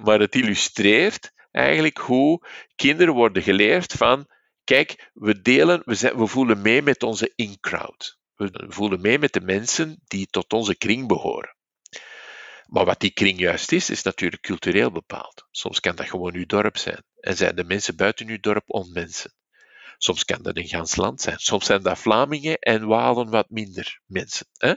maar 0.02 0.20
het 0.20 0.34
illustreert 0.34 1.32
eigenlijk 1.50 1.98
hoe 1.98 2.46
kinderen 2.74 3.14
worden 3.14 3.42
geleerd 3.42 3.92
van 3.92 4.28
kijk, 4.64 5.10
we 5.12 5.40
delen, 5.40 5.82
we, 5.84 6.12
we 6.16 6.26
voelen 6.26 6.62
mee 6.62 6.82
met 6.82 7.02
onze 7.02 7.32
in-crowd. 7.34 8.18
We 8.34 8.66
voelen 8.68 9.00
mee 9.00 9.18
met 9.18 9.32
de 9.32 9.40
mensen 9.40 10.00
die 10.04 10.26
tot 10.26 10.52
onze 10.52 10.76
kring 10.76 11.08
behoren. 11.08 11.56
Maar 12.66 12.84
wat 12.84 13.00
die 13.00 13.10
kring 13.10 13.38
juist 13.38 13.72
is, 13.72 13.90
is 13.90 14.02
natuurlijk 14.02 14.42
cultureel 14.42 14.90
bepaald. 14.90 15.46
Soms 15.50 15.80
kan 15.80 15.96
dat 15.96 16.08
gewoon 16.08 16.34
uw 16.34 16.46
dorp 16.46 16.76
zijn. 16.76 17.02
En 17.20 17.36
zijn 17.36 17.56
de 17.56 17.64
mensen 17.64 17.96
buiten 17.96 18.28
uw 18.28 18.40
dorp 18.40 18.64
onmensen. 18.66 19.32
Soms 19.98 20.24
kan 20.24 20.42
dat 20.42 20.56
een 20.56 20.68
gans 20.68 20.96
land 20.96 21.20
zijn. 21.20 21.38
Soms 21.38 21.66
zijn 21.66 21.82
dat 21.82 21.98
Vlamingen 21.98 22.58
en 22.58 22.86
Walen 22.86 23.30
wat 23.30 23.50
minder 23.50 24.00
mensen. 24.06 24.46
Hè? 24.56 24.74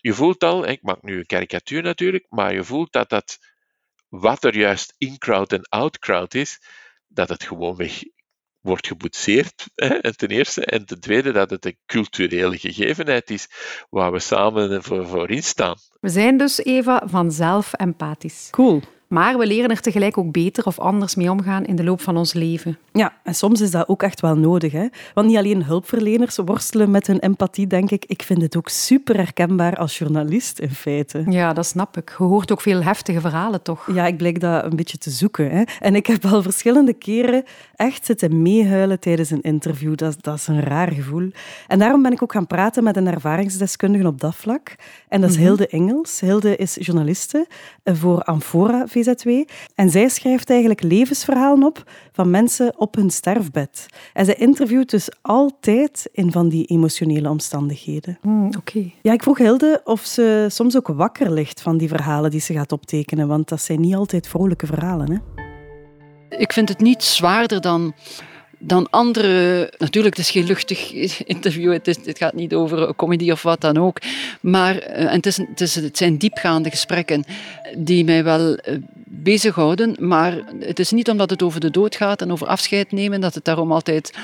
Je 0.00 0.12
voelt 0.12 0.44
al, 0.44 0.66
ik 0.66 0.82
maak 0.82 1.02
nu 1.02 1.18
een 1.18 1.26
karikatuur 1.26 1.82
natuurlijk, 1.82 2.26
maar 2.28 2.54
je 2.54 2.64
voelt 2.64 2.92
dat 2.92 3.08
dat 3.08 3.38
wat 4.08 4.44
er 4.44 4.56
juist 4.56 4.94
in-crowd 4.98 5.52
en 5.52 5.68
out-crowd 5.68 6.34
is, 6.34 6.60
dat 7.08 7.28
het 7.28 7.44
gewoonweg 7.44 8.02
wordt 8.64 8.86
geboetseerd, 8.86 9.70
hè, 9.74 9.86
en 9.86 10.16
ten 10.16 10.28
eerste. 10.28 10.64
En 10.64 10.86
ten 10.86 11.00
tweede 11.00 11.32
dat 11.32 11.50
het 11.50 11.64
een 11.64 11.78
culturele 11.86 12.58
gegevenheid 12.58 13.30
is 13.30 13.48
waar 13.90 14.12
we 14.12 14.18
samen 14.18 14.82
voor, 14.82 15.06
voor 15.06 15.30
instaan. 15.30 15.76
We 16.00 16.08
zijn 16.08 16.36
dus, 16.36 16.58
Eva, 16.58 17.02
vanzelf 17.06 17.72
empathisch. 17.72 18.48
Cool. 18.50 18.82
Maar 19.08 19.38
we 19.38 19.46
leren 19.46 19.70
er 19.70 19.80
tegelijk 19.80 20.18
ook 20.18 20.32
beter 20.32 20.66
of 20.66 20.78
anders 20.78 21.14
mee 21.14 21.30
omgaan 21.30 21.64
in 21.64 21.76
de 21.76 21.84
loop 21.84 22.00
van 22.00 22.16
ons 22.16 22.32
leven. 22.32 22.78
Ja, 22.92 23.12
en 23.22 23.34
soms 23.34 23.60
is 23.60 23.70
dat 23.70 23.88
ook 23.88 24.02
echt 24.02 24.20
wel 24.20 24.36
nodig. 24.36 24.72
Hè? 24.72 24.86
Want 25.14 25.26
niet 25.26 25.36
alleen 25.36 25.64
hulpverleners 25.64 26.36
worstelen 26.36 26.90
met 26.90 27.06
hun 27.06 27.18
empathie, 27.18 27.66
denk 27.66 27.90
ik. 27.90 28.04
Ik 28.04 28.22
vind 28.22 28.42
het 28.42 28.56
ook 28.56 28.68
super 28.68 29.16
herkenbaar 29.16 29.76
als 29.76 29.98
journalist, 29.98 30.58
in 30.58 30.70
feite. 30.70 31.24
Ja, 31.28 31.52
dat 31.52 31.66
snap 31.66 31.96
ik. 31.96 32.14
Je 32.18 32.24
hoort 32.24 32.52
ook 32.52 32.60
veel 32.60 32.82
heftige 32.82 33.20
verhalen, 33.20 33.62
toch? 33.62 33.88
Ja, 33.92 34.06
ik 34.06 34.16
blijk 34.16 34.40
dat 34.40 34.64
een 34.64 34.76
beetje 34.76 34.98
te 34.98 35.10
zoeken. 35.10 35.50
Hè? 35.50 35.62
En 35.80 35.94
ik 35.94 36.06
heb 36.06 36.24
al 36.24 36.42
verschillende 36.42 36.92
keren 36.92 37.44
echt 37.76 38.06
zitten 38.06 38.42
meehuilen 38.42 39.00
tijdens 39.00 39.30
een 39.30 39.42
interview. 39.42 39.96
Dat, 39.96 40.16
dat 40.20 40.34
is 40.34 40.46
een 40.46 40.60
raar 40.60 40.92
gevoel. 40.92 41.30
En 41.68 41.78
daarom 41.78 42.02
ben 42.02 42.12
ik 42.12 42.22
ook 42.22 42.32
gaan 42.32 42.46
praten 42.46 42.84
met 42.84 42.96
een 42.96 43.06
ervaringsdeskundige 43.06 44.06
op 44.06 44.20
dat 44.20 44.34
vlak. 44.34 44.76
En 45.08 45.20
dat 45.20 45.30
is 45.30 45.36
Hilde 45.36 45.66
Engels. 45.66 46.20
Hilde 46.20 46.56
is 46.56 46.76
journaliste 46.80 47.46
voor 47.84 48.22
Amfora 48.22 48.86
VZW. 49.02 49.28
En 49.74 49.90
zij 49.90 50.08
schrijft 50.08 50.50
eigenlijk 50.50 50.82
levensverhalen 50.82 51.66
op 51.66 51.90
van 52.12 52.30
mensen 52.30 52.72
op 52.76 52.94
hun 52.94 53.10
sterfbed. 53.10 53.86
En 54.12 54.24
zij 54.24 54.34
interviewt 54.34 54.90
dus 54.90 55.08
altijd 55.22 56.08
in 56.12 56.32
van 56.32 56.48
die 56.48 56.64
emotionele 56.64 57.28
omstandigheden. 57.28 58.18
Hmm, 58.20 58.50
Oké. 58.56 58.90
Ja, 59.02 59.12
ik 59.12 59.22
vroeg 59.22 59.38
Hilde 59.38 59.80
of 59.84 60.00
ze 60.00 60.46
soms 60.50 60.76
ook 60.76 60.88
wakker 60.88 61.32
ligt 61.32 61.62
van 61.62 61.76
die 61.76 61.88
verhalen 61.88 62.30
die 62.30 62.40
ze 62.40 62.52
gaat 62.52 62.72
optekenen, 62.72 63.28
want 63.28 63.48
dat 63.48 63.60
zijn 63.60 63.80
niet 63.80 63.94
altijd 63.94 64.28
vrolijke 64.28 64.66
verhalen. 64.66 65.10
Hè? 65.10 65.18
Ik 66.38 66.52
vind 66.52 66.68
het 66.68 66.80
niet 66.80 67.02
zwaarder 67.02 67.60
dan, 67.60 67.94
dan 68.66 68.90
andere. 68.90 69.72
Natuurlijk, 69.78 70.16
het 70.16 70.24
is 70.24 70.30
geen 70.30 70.46
luchtig 70.46 70.92
interview. 71.24 71.72
Het, 71.72 71.88
is, 71.88 71.96
het 72.04 72.18
gaat 72.18 72.34
niet 72.34 72.54
over 72.54 72.94
comedy 72.94 73.30
of 73.30 73.42
wat 73.42 73.60
dan 73.60 73.78
ook. 73.78 73.98
Maar 74.40 74.78
eh, 74.78 75.04
en 75.04 75.16
het, 75.16 75.26
is, 75.60 75.74
het, 75.74 75.96
zijn 75.96 76.18
diepgaande 76.18 76.70
gesprekken 76.70 77.24
die 77.76 78.04
mij 78.04 78.24
wel 78.24 78.54
eh, 78.54 78.76
bezighouden. 79.04 79.96
Maar 79.98 80.38
het 80.58 80.78
is 80.78 80.90
niet 80.90 81.10
omdat 81.10 81.30
het 81.30 81.42
over 81.42 81.60
de 81.60 81.70
dood 81.70 81.96
gaat 81.96 82.22
en 82.22 82.32
over 82.32 82.46
afscheid 82.46 82.92
nemen 82.92 83.20
dat 83.20 83.34
het 83.34 83.44
daarom 83.44 83.72
altijd 83.72 84.14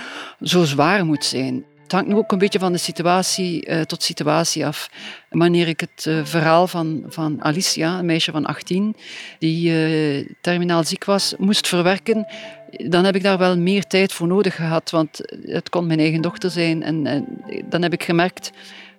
zo 0.42 0.64
zwaar 0.64 1.04
moet 1.04 1.24
zijn. 1.24 1.64
Het 1.82 1.92
hangt 1.98 2.14
nu 2.14 2.20
ook 2.20 2.32
een 2.32 2.38
beetje 2.38 2.58
van 2.58 2.72
de 2.72 2.78
situatie 2.78 3.66
eh, 3.66 3.80
tot 3.80 4.02
situatie 4.02 4.66
af. 4.66 4.90
Wanneer 5.30 5.68
ik 5.68 5.80
het 5.80 6.10
verhaal 6.22 6.66
van, 6.66 7.04
van 7.08 7.44
Alicia, 7.44 7.98
een 7.98 8.06
meisje 8.06 8.30
van 8.30 8.46
18, 8.46 8.96
die 9.38 9.72
eh, 9.72 10.26
terminaal 10.40 10.84
ziek 10.84 11.04
was, 11.04 11.34
moest 11.38 11.68
verwerken, 11.68 12.26
dan 12.70 13.04
heb 13.04 13.14
ik 13.14 13.22
daar 13.22 13.38
wel 13.38 13.58
meer 13.58 13.86
tijd 13.86 14.12
voor 14.12 14.26
nodig 14.26 14.54
gehad. 14.54 14.90
Want 14.90 15.20
het 15.42 15.68
kon 15.68 15.86
mijn 15.86 15.98
eigen 15.98 16.20
dochter 16.20 16.50
zijn. 16.50 16.82
En, 16.82 17.24
dan 17.68 17.82
heb 17.82 17.92
ik 17.92 18.02
gemerkt, 18.02 18.50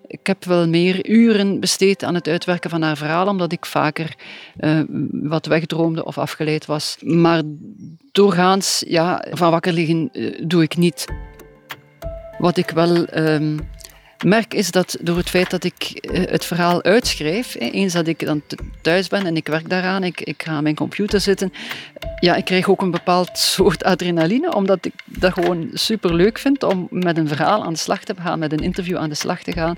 ik 0.07 0.27
heb 0.27 0.43
wel 0.43 0.67
meer 0.67 1.09
uren 1.09 1.59
besteed 1.59 2.03
aan 2.03 2.15
het 2.15 2.27
uitwerken 2.27 2.69
van 2.69 2.81
haar 2.81 2.97
verhaal, 2.97 3.27
omdat 3.27 3.51
ik 3.51 3.65
vaker 3.65 4.15
eh, 4.57 4.79
wat 5.11 5.45
wegdroomde 5.45 6.05
of 6.05 6.17
afgeleid 6.17 6.65
was. 6.65 6.97
Maar 6.99 7.41
doorgaans, 8.11 8.83
ja, 8.87 9.25
van 9.29 9.51
wakker 9.51 9.73
liggen 9.73 10.09
uh, 10.11 10.41
doe 10.47 10.61
ik 10.63 10.77
niet. 10.77 11.05
Wat 12.37 12.57
ik 12.57 12.69
wel 12.69 13.17
um, 13.17 13.59
merk 14.23 14.53
is 14.53 14.71
dat 14.71 14.97
door 15.01 15.17
het 15.17 15.29
feit 15.29 15.49
dat 15.49 15.63
ik 15.63 16.07
uh, 16.11 16.25
het 16.29 16.45
verhaal 16.45 16.83
uitschrijf, 16.83 17.55
eens 17.59 17.93
dat 17.93 18.07
ik 18.07 18.25
dan 18.25 18.41
thuis 18.81 19.07
ben 19.07 19.25
en 19.25 19.35
ik 19.35 19.47
werk 19.47 19.69
daaraan, 19.69 20.03
ik, 20.03 20.21
ik 20.21 20.43
ga 20.43 20.51
aan 20.51 20.63
mijn 20.63 20.75
computer 20.75 21.19
zitten, 21.19 21.53
ja, 22.19 22.35
ik 22.35 22.45
krijg 22.45 22.69
ook 22.69 22.81
een 22.81 22.91
bepaald 22.91 23.37
soort 23.53 23.83
adrenaline, 23.83 24.55
omdat 24.55 24.85
ik 24.85 24.93
dat 25.05 25.33
gewoon 25.33 25.69
super 25.73 26.13
leuk 26.13 26.39
vind 26.39 26.63
om 26.63 26.87
met 26.89 27.17
een 27.17 27.27
verhaal 27.27 27.63
aan 27.63 27.73
de 27.73 27.79
slag 27.79 28.03
te 28.03 28.15
gaan, 28.21 28.39
met 28.39 28.51
een 28.51 28.63
interview 28.63 28.97
aan 28.97 29.09
de 29.09 29.15
slag 29.15 29.43
te 29.43 29.51
gaan. 29.51 29.77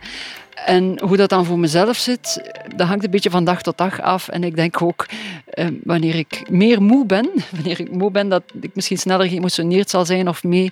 En 0.66 1.00
hoe 1.04 1.18
dat 1.18 1.30
dan 1.30 1.46
voor 1.46 1.60
mezelf 1.60 1.98
zit, 1.98 2.52
dat 2.76 2.88
hangt 2.88 3.04
een 3.04 3.12
beetje 3.12 3.30
van 3.30 3.44
dag 3.44 3.62
tot 3.62 3.78
dag 3.78 4.02
af. 4.02 4.28
En 4.28 4.44
ik 4.44 4.56
denk 4.56 4.82
ook, 4.82 5.06
eh, 5.46 5.68
wanneer 5.84 6.16
ik 6.16 6.50
meer 6.50 6.82
moe 6.82 7.06
ben, 7.06 7.30
wanneer 7.56 7.80
ik 7.80 7.92
moe 7.92 8.12
ben, 8.12 8.30
dat 8.30 8.44
ik 8.62 8.72
misschien 8.74 8.98
sneller 8.98 9.28
geëmotioneerd 9.28 9.90
zal 9.90 10.06
zijn 10.06 10.28
of 10.28 10.44
mee 10.44 10.72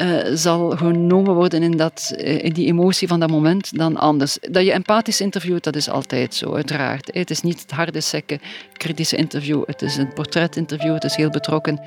uh, 0.00 0.34
zal 0.34 0.70
genomen 0.70 1.34
worden 1.34 1.62
in, 1.62 1.76
dat, 1.76 2.14
uh, 2.16 2.44
in 2.44 2.52
die 2.52 2.66
emotie 2.66 3.08
van 3.08 3.20
dat 3.20 3.30
moment 3.30 3.76
dan 3.78 3.96
anders. 3.96 4.38
Dat 4.50 4.64
je 4.64 4.72
empathisch 4.72 5.20
interviewt, 5.20 5.64
dat 5.64 5.76
is 5.76 5.88
altijd 5.90 6.34
zo, 6.34 6.54
uiteraard. 6.54 7.10
Het 7.12 7.30
is 7.30 7.42
niet 7.42 7.60
het 7.60 7.70
harde, 7.70 8.00
sekke, 8.00 8.38
kritische 8.72 9.16
interview. 9.16 9.62
Het 9.66 9.82
is 9.82 9.96
een 9.96 10.12
portretinterview, 10.12 10.94
het 10.94 11.04
is 11.04 11.16
heel 11.16 11.30
betrokken. 11.30 11.80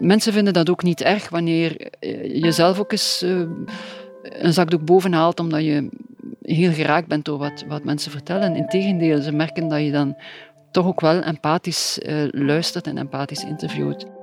Mensen 0.00 0.32
vinden 0.32 0.52
dat 0.52 0.70
ook 0.70 0.82
niet 0.82 1.00
erg 1.00 1.28
wanneer 1.28 1.90
je 2.00 2.38
jezelf 2.38 2.78
ook 2.78 2.92
eens 2.92 3.24
een 4.22 4.52
zakdoek 4.52 4.84
bovenhaalt 4.84 5.40
omdat 5.40 5.64
je 5.64 5.88
heel 6.42 6.72
geraakt 6.72 7.06
bent 7.06 7.24
door 7.24 7.38
wat, 7.38 7.64
wat 7.68 7.84
mensen 7.84 8.10
vertellen. 8.10 8.56
Integendeel, 8.56 9.22
ze 9.22 9.32
merken 9.32 9.68
dat 9.68 9.80
je 9.80 9.90
dan 9.90 10.16
toch 10.70 10.86
ook 10.86 11.00
wel 11.00 11.22
empathisch 11.22 11.98
luistert 12.30 12.86
en 12.86 12.98
empathisch 12.98 13.44
interviewt. 13.44 14.13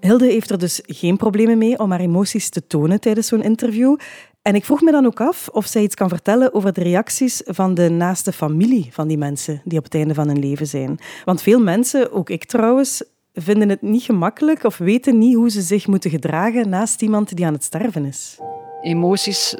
Hilde 0.00 0.26
heeft 0.26 0.50
er 0.50 0.58
dus 0.58 0.80
geen 0.86 1.16
problemen 1.16 1.58
mee 1.58 1.78
om 1.78 1.90
haar 1.90 2.00
emoties 2.00 2.48
te 2.48 2.66
tonen 2.66 3.00
tijdens 3.00 3.26
zo'n 3.26 3.42
interview. 3.42 3.96
En 4.42 4.54
ik 4.54 4.64
vroeg 4.64 4.80
me 4.80 4.90
dan 4.90 5.06
ook 5.06 5.20
af 5.20 5.48
of 5.48 5.66
zij 5.66 5.82
iets 5.82 5.94
kan 5.94 6.08
vertellen 6.08 6.54
over 6.54 6.72
de 6.72 6.82
reacties 6.82 7.42
van 7.44 7.74
de 7.74 7.88
naaste 7.88 8.32
familie 8.32 8.88
van 8.90 9.08
die 9.08 9.18
mensen 9.18 9.62
die 9.64 9.78
op 9.78 9.84
het 9.84 9.94
einde 9.94 10.14
van 10.14 10.28
hun 10.28 10.38
leven 10.38 10.66
zijn. 10.66 10.98
Want 11.24 11.42
veel 11.42 11.60
mensen, 11.60 12.12
ook 12.12 12.30
ik 12.30 12.44
trouwens, 12.44 13.02
vinden 13.34 13.68
het 13.68 13.82
niet 13.82 14.02
gemakkelijk 14.02 14.64
of 14.64 14.78
weten 14.78 15.18
niet 15.18 15.34
hoe 15.34 15.50
ze 15.50 15.60
zich 15.60 15.86
moeten 15.86 16.10
gedragen 16.10 16.68
naast 16.68 17.02
iemand 17.02 17.36
die 17.36 17.46
aan 17.46 17.52
het 17.52 17.64
sterven 17.64 18.04
is. 18.04 18.38
Emoties 18.82 19.54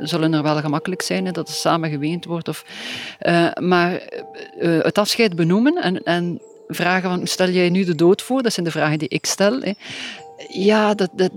zullen 0.00 0.34
er 0.34 0.42
wel 0.42 0.56
gemakkelijk 0.56 1.02
zijn, 1.02 1.24
dat 1.24 1.48
er 1.48 1.54
samen 1.54 1.90
geweend 1.90 2.24
wordt. 2.24 2.48
Of, 2.48 2.64
uh, 3.20 3.52
maar 3.52 3.92
uh, 4.58 4.82
het 4.82 4.98
afscheid 4.98 5.36
benoemen 5.36 5.74
en, 5.74 6.02
en 6.02 6.40
vragen 6.68 7.10
van, 7.10 7.26
stel 7.26 7.48
jij 7.48 7.70
nu 7.70 7.84
de 7.84 7.94
dood 7.94 8.22
voor? 8.22 8.42
Dat 8.42 8.52
zijn 8.52 8.66
de 8.66 8.72
vragen 8.72 8.98
die 8.98 9.08
ik 9.08 9.26
stel. 9.26 9.60
Hè. 9.60 9.72
Ja, 10.48 10.94
dat, 10.94 11.10
dat, 11.12 11.30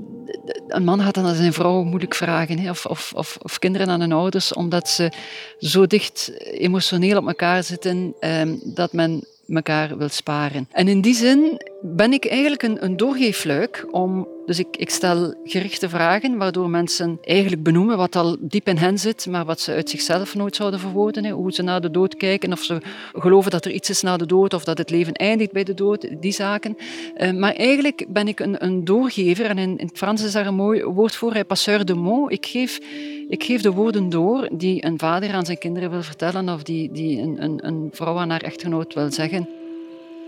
een 0.68 0.84
man 0.84 1.02
gaat 1.02 1.14
dan 1.14 1.26
aan 1.26 1.36
zijn 1.36 1.54
vrouw 1.54 1.84
moeilijk 1.84 2.16
vragen, 2.16 2.60
hè, 2.60 2.70
of, 2.70 2.86
of, 2.86 3.12
of, 3.16 3.38
of, 3.42 3.60
kinderen 3.60 3.90
aan 3.90 4.00
hun 4.00 4.12
ouders, 4.12 4.54
omdat 4.54 4.90
ze 4.90 5.12
zo 5.60 5.88
dicht 5.88 6.32
emotioneel 6.52 7.18
op 7.18 7.28
elkaar 7.28 7.64
zitten 7.64 8.14
eh, 8.20 8.42
dat 8.64 8.94
men 8.94 9.24
elkaar 9.48 9.98
wil 9.98 10.10
sparen. 10.10 10.68
En 10.72 10.88
in 10.88 11.02
die 11.02 11.16
zin 11.16 11.62
ben 11.82 12.14
ik 12.14 12.26
eigenlijk 12.26 12.64
een, 12.64 12.84
een 12.84 12.98
doorgeefluik 12.98 13.88
om. 13.92 14.28
Dus 14.50 14.60
ik, 14.60 14.78
ik 14.78 14.90
stel 14.90 15.34
gerichte 15.44 15.90
vragen, 15.90 16.38
waardoor 16.38 16.70
mensen 16.70 17.18
eigenlijk 17.22 17.64
benoemen 17.64 17.98
wat 17.98 18.16
al 18.16 18.38
diep 18.40 18.68
in 18.68 18.78
hen 18.78 19.00
zit, 19.00 19.28
maar 19.28 19.46
wat 19.46 19.60
ze 19.60 19.72
uit 19.74 19.90
zichzelf 19.90 20.36
nooit 20.36 20.56
zouden 20.56 20.80
verwoorden. 20.80 21.30
Hoe 21.30 21.52
ze 21.52 21.62
naar 21.62 21.82
de 21.82 21.92
dood 21.92 22.16
kijken, 22.16 22.52
of 22.52 22.64
ze 22.64 22.82
geloven 23.14 23.52
dat 23.52 23.66
er 23.66 23.72
iets 23.72 23.90
is 23.90 24.02
na 24.02 24.18
de 24.18 24.26
dood, 24.26 24.54
of 24.54 24.64
dat 24.64 24.78
het 24.78 24.90
leven 24.90 25.14
eindigt 25.14 25.52
bij 25.52 25.64
de 25.64 25.74
dood, 25.74 26.08
die 26.20 26.32
zaken. 26.32 26.78
Uh, 27.18 27.32
maar 27.32 27.54
eigenlijk 27.54 28.06
ben 28.08 28.28
ik 28.28 28.40
een, 28.40 28.66
een 28.66 28.86
doorgever, 28.86 29.46
en 29.46 29.58
in, 29.58 29.78
in, 29.78 29.88
het 29.88 29.98
Frans 29.98 30.24
is 30.24 30.32
daar 30.32 30.48
een 30.48 30.56
mooi 30.56 30.84
woord 30.84 31.16
voor, 31.16 31.46
passeur 31.46 31.86
de 31.86 31.96
mots. 31.96 32.34
Ik 32.34 32.46
geef, 32.46 32.80
ik 33.28 33.44
geef 33.44 33.62
de 33.62 33.72
woorden 33.72 34.10
door 34.10 34.50
die 34.52 34.86
een 34.86 35.00
vader 35.00 35.34
aan 35.34 35.46
zijn 35.46 35.58
kinderen 35.58 35.90
wil 35.90 36.04
vertellen, 36.04 36.50
of 36.50 36.64
die, 36.64 36.92
die 36.92 37.22
een, 37.22 37.44
een, 37.44 37.68
een 37.68 37.90
vrouw 37.92 38.18
aan 38.18 38.30
haar 38.30 38.42
echtgenoot 38.42 38.94
wil 38.94 39.12
zeggen. 39.12 39.50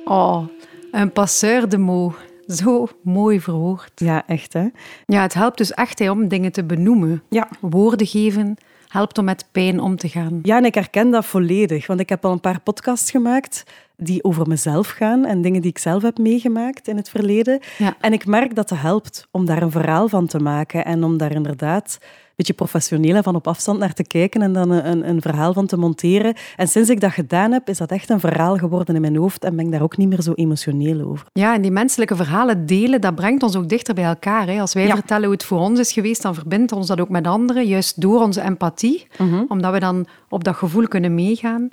Oh, 0.06 0.48
een 0.92 1.12
passeur 1.12 1.70
de 1.70 1.78
mots. 1.78 2.16
Zo 2.52 2.88
mooi 3.04 3.42
verwoord. 3.42 3.92
Ja, 3.96 4.28
echt 4.28 4.54
hè? 4.54 4.68
Ja, 5.06 5.22
het 5.22 5.34
helpt 5.34 5.58
dus 5.58 5.72
echt 5.72 6.10
om 6.10 6.28
dingen 6.28 6.52
te 6.52 6.64
benoemen. 6.64 7.24
Ja. 7.30 7.48
Woorden 7.60 8.08
geven 8.08 8.58
helpt 8.92 9.18
om 9.18 9.26
met 9.26 9.46
pijn 9.52 9.80
om 9.80 9.98
te 9.98 10.10
gaan. 10.10 10.40
Ja, 10.44 10.58
en 10.58 10.66
ik 10.66 10.76
herken 10.76 11.12
dat 11.12 11.26
volledig. 11.26 11.88
Want 11.88 12.00
ik 12.00 12.10
heb 12.10 12.26
al 12.26 12.32
een 12.32 12.40
paar 12.40 12.60
podcasts 12.60 13.12
gemaakt 13.12 13.64
die 13.98 14.24
over 14.24 14.48
mezelf 14.48 14.88
gaan 14.88 15.26
en 15.26 15.42
dingen 15.42 15.62
die 15.62 15.70
ik 15.70 15.78
zelf 15.78 16.02
heb 16.02 16.18
meegemaakt 16.18 16.88
in 16.88 16.98
het 16.98 17.10
verleden. 17.10 17.60
Ja. 17.78 17.96
En 18.00 18.14
ik 18.14 18.26
merk 18.26 18.56
dat 18.56 18.70
het 18.70 18.80
helpt 18.80 19.28
om 19.32 19.46
daar 19.46 19.62
een 19.62 19.72
verhaal 19.72 20.08
van 20.08 20.28
te 20.28 20.40
maken 20.40 20.86
en 20.86 21.04
om 21.04 21.18
daar 21.18 21.32
inderdaad 21.32 21.98
beetje 22.42 22.66
professioneel 22.66 23.24
van 23.24 23.36
op 23.36 23.48
afstand 23.48 23.80
naar 23.80 23.94
te 23.94 24.04
kijken 24.04 24.42
en 24.42 24.54
dan 24.54 24.70
een, 24.70 25.10
een, 25.10 25.22
verhaal 25.22 25.54
van 25.54 25.68
te 25.68 25.78
monteren. 25.78 26.34
En 26.56 26.68
sinds 26.68 26.90
ik 26.90 27.00
dat 27.00 27.12
gedaan 27.12 27.52
heb, 27.52 27.70
is 27.70 27.78
dat 27.78 27.92
echt 27.92 28.10
een 28.10 28.20
verhaal 28.20 28.58
geworden 28.58 28.96
in 28.96 29.02
mijn 29.02 29.16
hoofd 29.16 29.44
en 29.44 29.56
ben 29.56 29.66
ik 29.66 29.72
daar 29.72 29.82
ook 29.82 29.98
niet 29.98 30.10
meer 30.10 30.22
zo 30.22 30.34
emotioneel 30.34 31.02
over. 31.02 31.26
Ja, 31.34 31.54
en 31.54 31.62
die 31.62 31.72
menselijke 31.72 32.16
verhalen 32.16 32.66
delen, 32.66 33.02
dat 33.02 33.16
brengt 33.16 33.44
ons 33.44 33.56
ook 33.56 33.70
dichter 33.70 33.94
bij 33.94 34.04
elkaar. 34.04 34.48
Hè. 34.48 34.60
Als 34.60 34.74
wij 34.74 34.90
vertellen 34.90 35.24
hoe 35.24 35.34
het 35.34 35.44
voor 35.44 35.60
ons 35.60 35.80
is 35.80 35.92
geweest, 35.92 36.22
dan 36.22 36.34
verbindt 36.34 36.72
ons 36.72 36.88
dat 36.88 37.00
ook 37.00 37.10
met 37.10 37.28
anderen, 37.28 37.66
juist 37.66 38.02
door 38.02 38.22
onze 38.22 38.42
empathie, 38.42 39.08
mhm. 39.18 39.44
omdat 39.48 39.74
we 39.74 39.80
dan 39.80 40.06
op 40.30 40.44
dat 40.44 40.56
gevoel 40.56 40.88
kunnen 40.88 41.16
meegaan. 41.16 41.70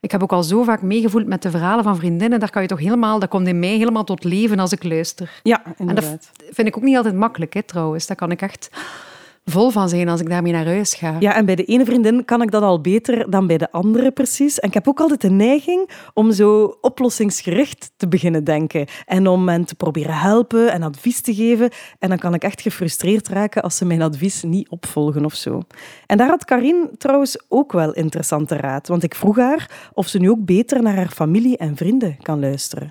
Ik 0.00 0.10
heb 0.10 0.22
ook 0.22 0.32
al 0.32 0.42
zo 0.42 0.62
vaak 0.62 0.82
meegevoeld 0.82 1.26
met 1.26 1.42
de 1.42 1.50
verhalen 1.50 1.84
van 1.84 1.96
vriendinnen. 1.96 2.40
Daar 2.40 2.50
kan 2.50 2.62
je 2.62 2.68
toch 2.68 2.78
helemaal, 2.78 3.18
dat 3.18 3.28
komt 3.28 3.46
in 3.46 3.58
mij 3.58 3.76
helemaal 3.76 4.04
tot 4.04 4.24
leven 4.24 4.58
als 4.58 4.72
ik 4.72 4.84
luister. 4.84 5.40
Ja, 5.42 5.62
inderdaad. 5.76 6.04
En 6.04 6.10
dat 6.10 6.30
vind 6.50 6.68
ik 6.68 6.76
ook 6.76 6.82
niet 6.82 6.96
altijd 6.96 7.14
makkelijk, 7.14 7.54
hè, 7.54 7.62
trouwens. 7.62 8.06
Dat 8.06 8.16
kan 8.16 8.30
ik 8.30 8.42
echt 8.42 8.70
vol 9.44 9.70
van 9.70 9.88
zijn 9.88 10.08
als 10.08 10.20
ik 10.20 10.28
daarmee 10.28 10.52
naar 10.52 10.66
huis 10.66 10.94
ga. 10.94 11.16
Ja, 11.20 11.36
en 11.36 11.44
bij 11.44 11.54
de 11.54 11.64
ene 11.64 11.84
vriendin 11.84 12.24
kan 12.24 12.42
ik 12.42 12.50
dat 12.50 12.62
al 12.62 12.80
beter 12.80 13.30
dan 13.30 13.46
bij 13.46 13.58
de 13.58 13.70
andere 13.70 14.10
precies. 14.10 14.60
En 14.60 14.68
ik 14.68 14.74
heb 14.74 14.88
ook 14.88 15.00
altijd 15.00 15.20
de 15.20 15.30
neiging 15.30 15.90
om 16.14 16.32
zo 16.32 16.78
oplossingsgericht 16.80 17.90
te 17.96 18.08
beginnen 18.08 18.44
denken. 18.44 18.86
En 19.06 19.26
om 19.26 19.48
hen 19.48 19.64
te 19.64 19.74
proberen 19.74 20.14
helpen 20.14 20.72
en 20.72 20.82
advies 20.82 21.20
te 21.20 21.34
geven. 21.34 21.70
En 21.98 22.08
dan 22.08 22.18
kan 22.18 22.34
ik 22.34 22.42
echt 22.42 22.60
gefrustreerd 22.60 23.28
raken 23.28 23.62
als 23.62 23.76
ze 23.76 23.84
mijn 23.84 24.02
advies 24.02 24.42
niet 24.42 24.68
opvolgen 24.68 25.24
of 25.24 25.34
zo. 25.34 25.62
En 26.06 26.16
daar 26.16 26.28
had 26.28 26.44
Karin 26.44 26.90
trouwens 26.98 27.38
ook 27.48 27.72
wel 27.72 27.92
interessante 27.92 28.56
raad. 28.56 28.88
Want 28.88 29.02
ik 29.02 29.14
vroeg 29.14 29.36
haar 29.36 29.90
of 29.92 30.08
ze 30.08 30.18
nu 30.18 30.30
ook 30.30 30.44
beter 30.44 30.82
naar 30.82 30.96
haar 30.96 31.10
familie 31.10 31.56
en 31.56 31.76
vrienden 31.76 32.16
kan 32.22 32.40
luisteren. 32.40 32.88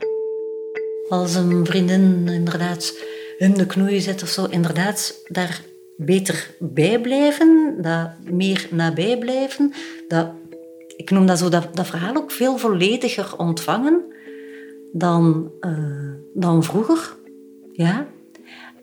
Als 1.10 1.36
een 1.36 1.66
vriendin 1.66 2.28
inderdaad 2.28 2.94
hun 3.38 3.54
de 3.54 3.66
knoeien 3.66 4.02
zet 4.02 4.24
of 4.24 4.30
zo, 4.30 4.46
inderdaad 4.46 5.22
daar 5.28 5.62
beter 5.98 6.56
bijblijven, 6.60 7.78
dat 7.82 8.10
meer 8.32 8.68
nabij 8.72 9.18
blijven. 9.18 9.74
Dat, 10.08 10.28
ik 10.96 11.12
noem 11.12 11.26
dat 11.26 11.40
zo, 11.40 11.50
dat, 11.50 11.76
dat 11.76 11.88
verhaal 11.88 12.16
ook 12.16 12.32
veel 12.32 12.58
vollediger 12.58 13.38
ontvangen 13.38 14.02
dan, 14.92 15.52
uh, 15.62 16.14
dan 16.34 16.64
vroeger. 16.64 17.16
Ja? 17.72 18.08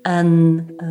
En, 0.03 0.67
uh, 0.77 0.87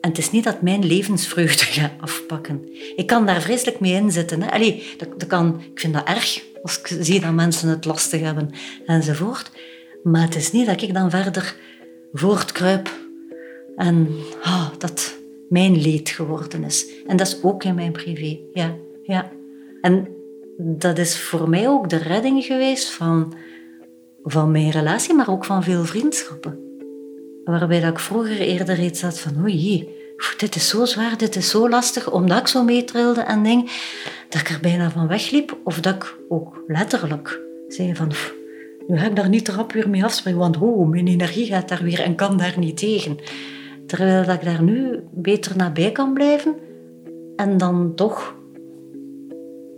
en 0.00 0.08
het 0.08 0.18
is 0.18 0.30
niet 0.30 0.44
dat 0.44 0.62
mijn 0.62 0.84
levensvreugde 0.84 1.64
gaat 1.80 1.92
afpakken. 2.00 2.68
Ik 2.96 3.06
kan 3.06 3.26
daar 3.26 3.40
vreselijk 3.40 3.80
mee 3.80 3.92
inzitten. 3.92 4.42
Hè. 4.42 4.50
Allee, 4.50 4.94
dat, 4.98 5.20
dat 5.20 5.28
kan, 5.28 5.60
ik 5.72 5.80
vind 5.80 5.94
dat 5.94 6.06
erg 6.08 6.42
als 6.62 6.78
ik 6.78 6.96
zie 7.00 7.20
dat 7.20 7.32
mensen 7.32 7.68
het 7.68 7.84
lastig 7.84 8.20
hebben 8.20 8.50
enzovoort. 8.86 9.50
Maar 10.02 10.22
het 10.22 10.34
is 10.34 10.52
niet 10.52 10.66
dat 10.66 10.82
ik 10.82 10.94
dan 10.94 11.10
verder 11.10 11.56
voortkruip 12.12 13.01
en 13.76 14.08
oh, 14.44 14.68
dat 14.78 15.18
mijn 15.48 15.80
leed 15.80 16.08
geworden 16.08 16.64
is. 16.64 16.86
En 17.06 17.16
dat 17.16 17.26
is 17.26 17.42
ook 17.42 17.64
in 17.64 17.74
mijn 17.74 17.92
privé. 17.92 18.38
Ja, 18.52 18.76
ja. 19.02 19.30
En 19.80 20.08
dat 20.58 20.98
is 20.98 21.20
voor 21.20 21.48
mij 21.48 21.68
ook 21.68 21.88
de 21.88 21.96
redding 21.96 22.44
geweest 22.44 22.90
van, 22.90 23.34
van 24.22 24.50
mijn 24.50 24.70
relatie, 24.70 25.14
maar 25.14 25.30
ook 25.30 25.44
van 25.44 25.62
veel 25.62 25.84
vriendschappen. 25.84 26.58
Waarbij 27.44 27.80
dat 27.80 27.90
ik 27.90 27.98
vroeger 27.98 28.40
eerder 28.40 28.80
iets 28.80 29.02
had 29.02 29.18
van, 29.18 29.42
oei, 29.42 29.88
dit 30.36 30.54
is 30.54 30.68
zo 30.68 30.84
zwaar, 30.84 31.16
dit 31.16 31.36
is 31.36 31.50
zo 31.50 31.68
lastig, 31.68 32.10
omdat 32.10 32.38
ik 32.38 32.46
zo 32.46 32.64
meetrilde 32.64 33.20
en 33.20 33.42
ding, 33.42 33.70
dat 34.28 34.40
ik 34.40 34.48
er 34.48 34.58
bijna 34.60 34.90
van 34.90 35.08
wegliep. 35.08 35.58
Of 35.64 35.80
dat 35.80 35.94
ik 35.94 36.16
ook 36.28 36.62
letterlijk 36.66 37.40
zei 37.68 37.94
van, 37.94 38.12
nu 38.86 38.98
ga 38.98 39.06
ik 39.06 39.16
daar 39.16 39.28
niet 39.28 39.48
rap 39.48 39.72
weer 39.72 39.88
mee 39.88 40.04
afspringen, 40.04 40.40
want 40.40 40.56
oh, 40.60 40.88
mijn 40.88 41.06
energie 41.06 41.46
gaat 41.46 41.68
daar 41.68 41.82
weer 41.82 42.00
en 42.00 42.14
kan 42.14 42.36
daar 42.36 42.54
niet 42.58 42.76
tegen. 42.76 43.18
Terwijl 43.86 44.24
dat 44.24 44.34
ik 44.34 44.44
daar 44.44 44.62
nu 44.62 45.00
beter 45.10 45.56
nabij 45.56 45.92
kan 45.92 46.14
blijven 46.14 46.56
en 47.36 47.56
dan 47.56 47.94
toch 47.94 48.34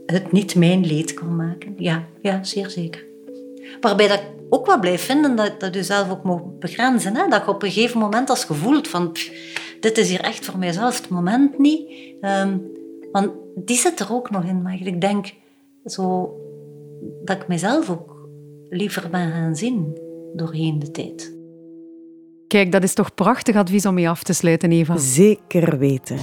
het 0.07 0.33
niet 0.33 0.55
mijn 0.55 0.87
leed 0.87 1.14
kan 1.14 1.37
maken. 1.37 1.75
Ja, 1.77 2.05
ja 2.21 2.45
zeer 2.45 2.71
zeker. 2.71 3.05
Waarbij 3.81 4.09
dat 4.09 4.19
ik 4.19 4.27
ook 4.49 4.67
wel 4.67 4.81
blijf 4.81 5.03
vinden 5.03 5.37
dat, 5.37 5.61
dat 5.61 5.75
je 5.75 5.83
zelf 5.83 6.11
ook 6.11 6.23
mag 6.23 6.40
begrenzen. 6.59 7.17
Hè? 7.17 7.29
Dat 7.29 7.45
je 7.45 7.51
op 7.51 7.62
een 7.62 7.71
gegeven 7.71 8.01
moment 8.01 8.31
als 8.31 8.45
gevoeld 8.45 8.88
van 8.88 9.17
dit 9.81 9.99
is 9.99 10.09
hier 10.09 10.21
echt 10.21 10.45
voor 10.45 10.59
mijzelf 10.59 11.01
het 11.01 11.09
moment 11.09 11.59
niet. 11.59 11.90
Um, 12.21 12.62
want 13.12 13.31
die 13.55 13.77
zit 13.77 14.01
er 14.01 14.12
ook 14.12 14.31
nog 14.31 14.45
in. 14.45 14.62
Maar 14.62 14.79
ik 14.83 15.01
denk 15.01 15.33
zo 15.85 16.35
dat 17.25 17.37
ik 17.37 17.49
mezelf 17.49 17.90
ook 17.90 18.29
liever 18.69 19.11
ben 19.11 19.31
gaan 19.31 19.57
zien. 19.57 19.99
doorheen 20.35 20.79
de 20.79 20.90
tijd. 20.90 21.35
Kijk, 22.55 22.73
dat 22.73 22.83
is 22.83 22.95
toch 22.95 23.14
prachtig 23.14 23.57
advies 23.57 23.87
om 23.87 23.95
mee 23.95 24.09
af 24.09 24.23
te 24.23 24.33
sluiten, 24.33 24.73
Eva. 24.73 24.97
Zeker 24.97 25.79
weten. 25.79 26.19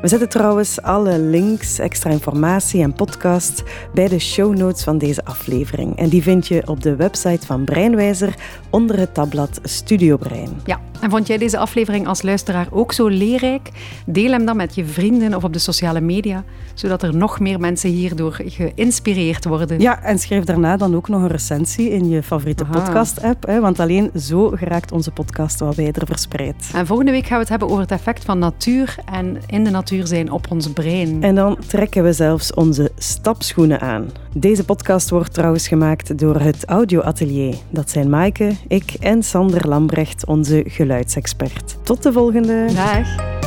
We 0.00 0.08
zetten 0.08 0.28
trouwens 0.28 0.82
alle 0.82 1.18
links, 1.18 1.78
extra 1.78 2.10
informatie 2.10 2.82
en 2.82 2.92
podcast 2.92 3.62
bij 3.94 4.08
de 4.08 4.18
show 4.18 4.56
notes 4.56 4.82
van 4.82 4.98
deze 4.98 5.24
aflevering. 5.24 5.96
En 5.96 6.08
die 6.08 6.22
vind 6.22 6.46
je 6.46 6.66
op 6.66 6.82
de 6.82 6.96
website 6.96 7.46
van 7.46 7.64
Breinwijzer 7.64 8.34
onder 8.70 8.98
het 8.98 9.14
tabblad 9.14 9.60
Studio 9.62 10.16
Brein. 10.16 10.50
Ja, 10.64 10.80
en 11.00 11.10
vond 11.10 11.26
jij 11.26 11.38
deze 11.38 11.58
aflevering 11.58 12.06
als 12.06 12.22
luisteraar 12.22 12.66
ook 12.70 12.92
zo 12.92 13.06
leerrijk? 13.06 13.70
Deel 14.06 14.30
hem 14.30 14.46
dan 14.46 14.56
met 14.56 14.74
je 14.74 14.84
vrienden 14.84 15.34
of 15.34 15.44
op 15.44 15.52
de 15.52 15.58
sociale 15.58 16.00
media, 16.00 16.44
zodat 16.74 17.02
er 17.02 17.16
nog 17.16 17.40
meer 17.40 17.60
mensen 17.60 17.90
hierdoor 17.90 18.38
geïnspireerd 18.44 19.44
worden. 19.44 19.80
Ja, 19.80 20.02
en 20.02 20.18
schrijf 20.18 20.44
daarna 20.44 20.76
dan 20.76 20.96
ook 20.96 21.08
nog 21.08 21.22
een 21.22 21.28
recensie 21.28 21.90
in 21.90 22.08
je 22.08 22.22
favoriete 22.22 22.64
podcast-app, 22.64 23.44
want 23.60 23.80
alleen 23.80 24.10
zo 24.20 24.48
geraakt 24.48 24.92
onze 24.92 25.10
podcast 25.10 25.60
wat 25.60 25.74
wijder 25.74 26.06
verspreid. 26.06 26.70
En 26.74 26.86
volgende 26.86 27.10
week 27.10 27.26
gaan 27.26 27.36
we 27.36 27.40
het 27.40 27.48
hebben 27.48 27.68
over 27.68 27.80
het 27.80 27.90
effect 27.90 28.24
van 28.24 28.38
natuur 28.38 28.96
en 29.04 29.38
in 29.46 29.64
de 29.64 29.70
natuur 29.70 29.84
zijn 30.04 30.30
op 30.30 30.46
ons 30.50 30.72
brein. 30.72 31.22
En 31.22 31.34
dan 31.34 31.58
trekken 31.66 32.02
we 32.02 32.12
zelfs 32.12 32.54
onze 32.54 32.90
stapschoenen 32.98 33.80
aan. 33.80 34.06
Deze 34.34 34.64
podcast 34.64 35.10
wordt 35.10 35.34
trouwens 35.34 35.68
gemaakt 35.68 36.18
door 36.18 36.40
het 36.40 36.64
Audio 36.64 37.00
Atelier. 37.00 37.54
Dat 37.70 37.90
zijn 37.90 38.10
Maaike, 38.10 38.52
ik 38.68 38.96
en 39.00 39.22
Sander 39.22 39.68
Lambrecht, 39.68 40.26
onze 40.26 40.64
geluidsexpert. 40.66 41.76
Tot 41.82 42.02
de 42.02 42.12
volgende. 42.12 42.64
Dag. 42.74 43.45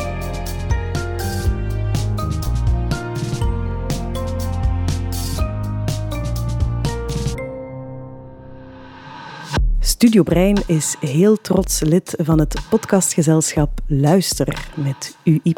Studio 10.00 10.22
Brein 10.22 10.62
is 10.66 10.96
heel 11.00 11.36
trots 11.36 11.80
lid 11.80 12.14
van 12.18 12.38
het 12.38 12.60
podcastgezelschap 12.70 13.80
Luister 13.86 14.68
met 14.76 15.16
UY. 15.24 15.54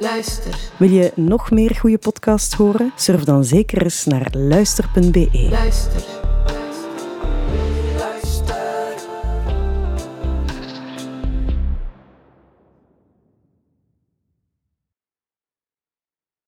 Luister. 0.00 0.58
Wil 0.76 0.90
je 0.90 1.12
nog 1.14 1.50
meer 1.50 1.74
goede 1.74 1.98
podcasts 1.98 2.54
horen? 2.54 2.92
Surf 2.96 3.24
dan 3.24 3.44
zeker 3.44 3.82
eens 3.82 4.04
naar 4.04 4.28
luister.be. 4.32 5.48
Luister. 5.50 6.25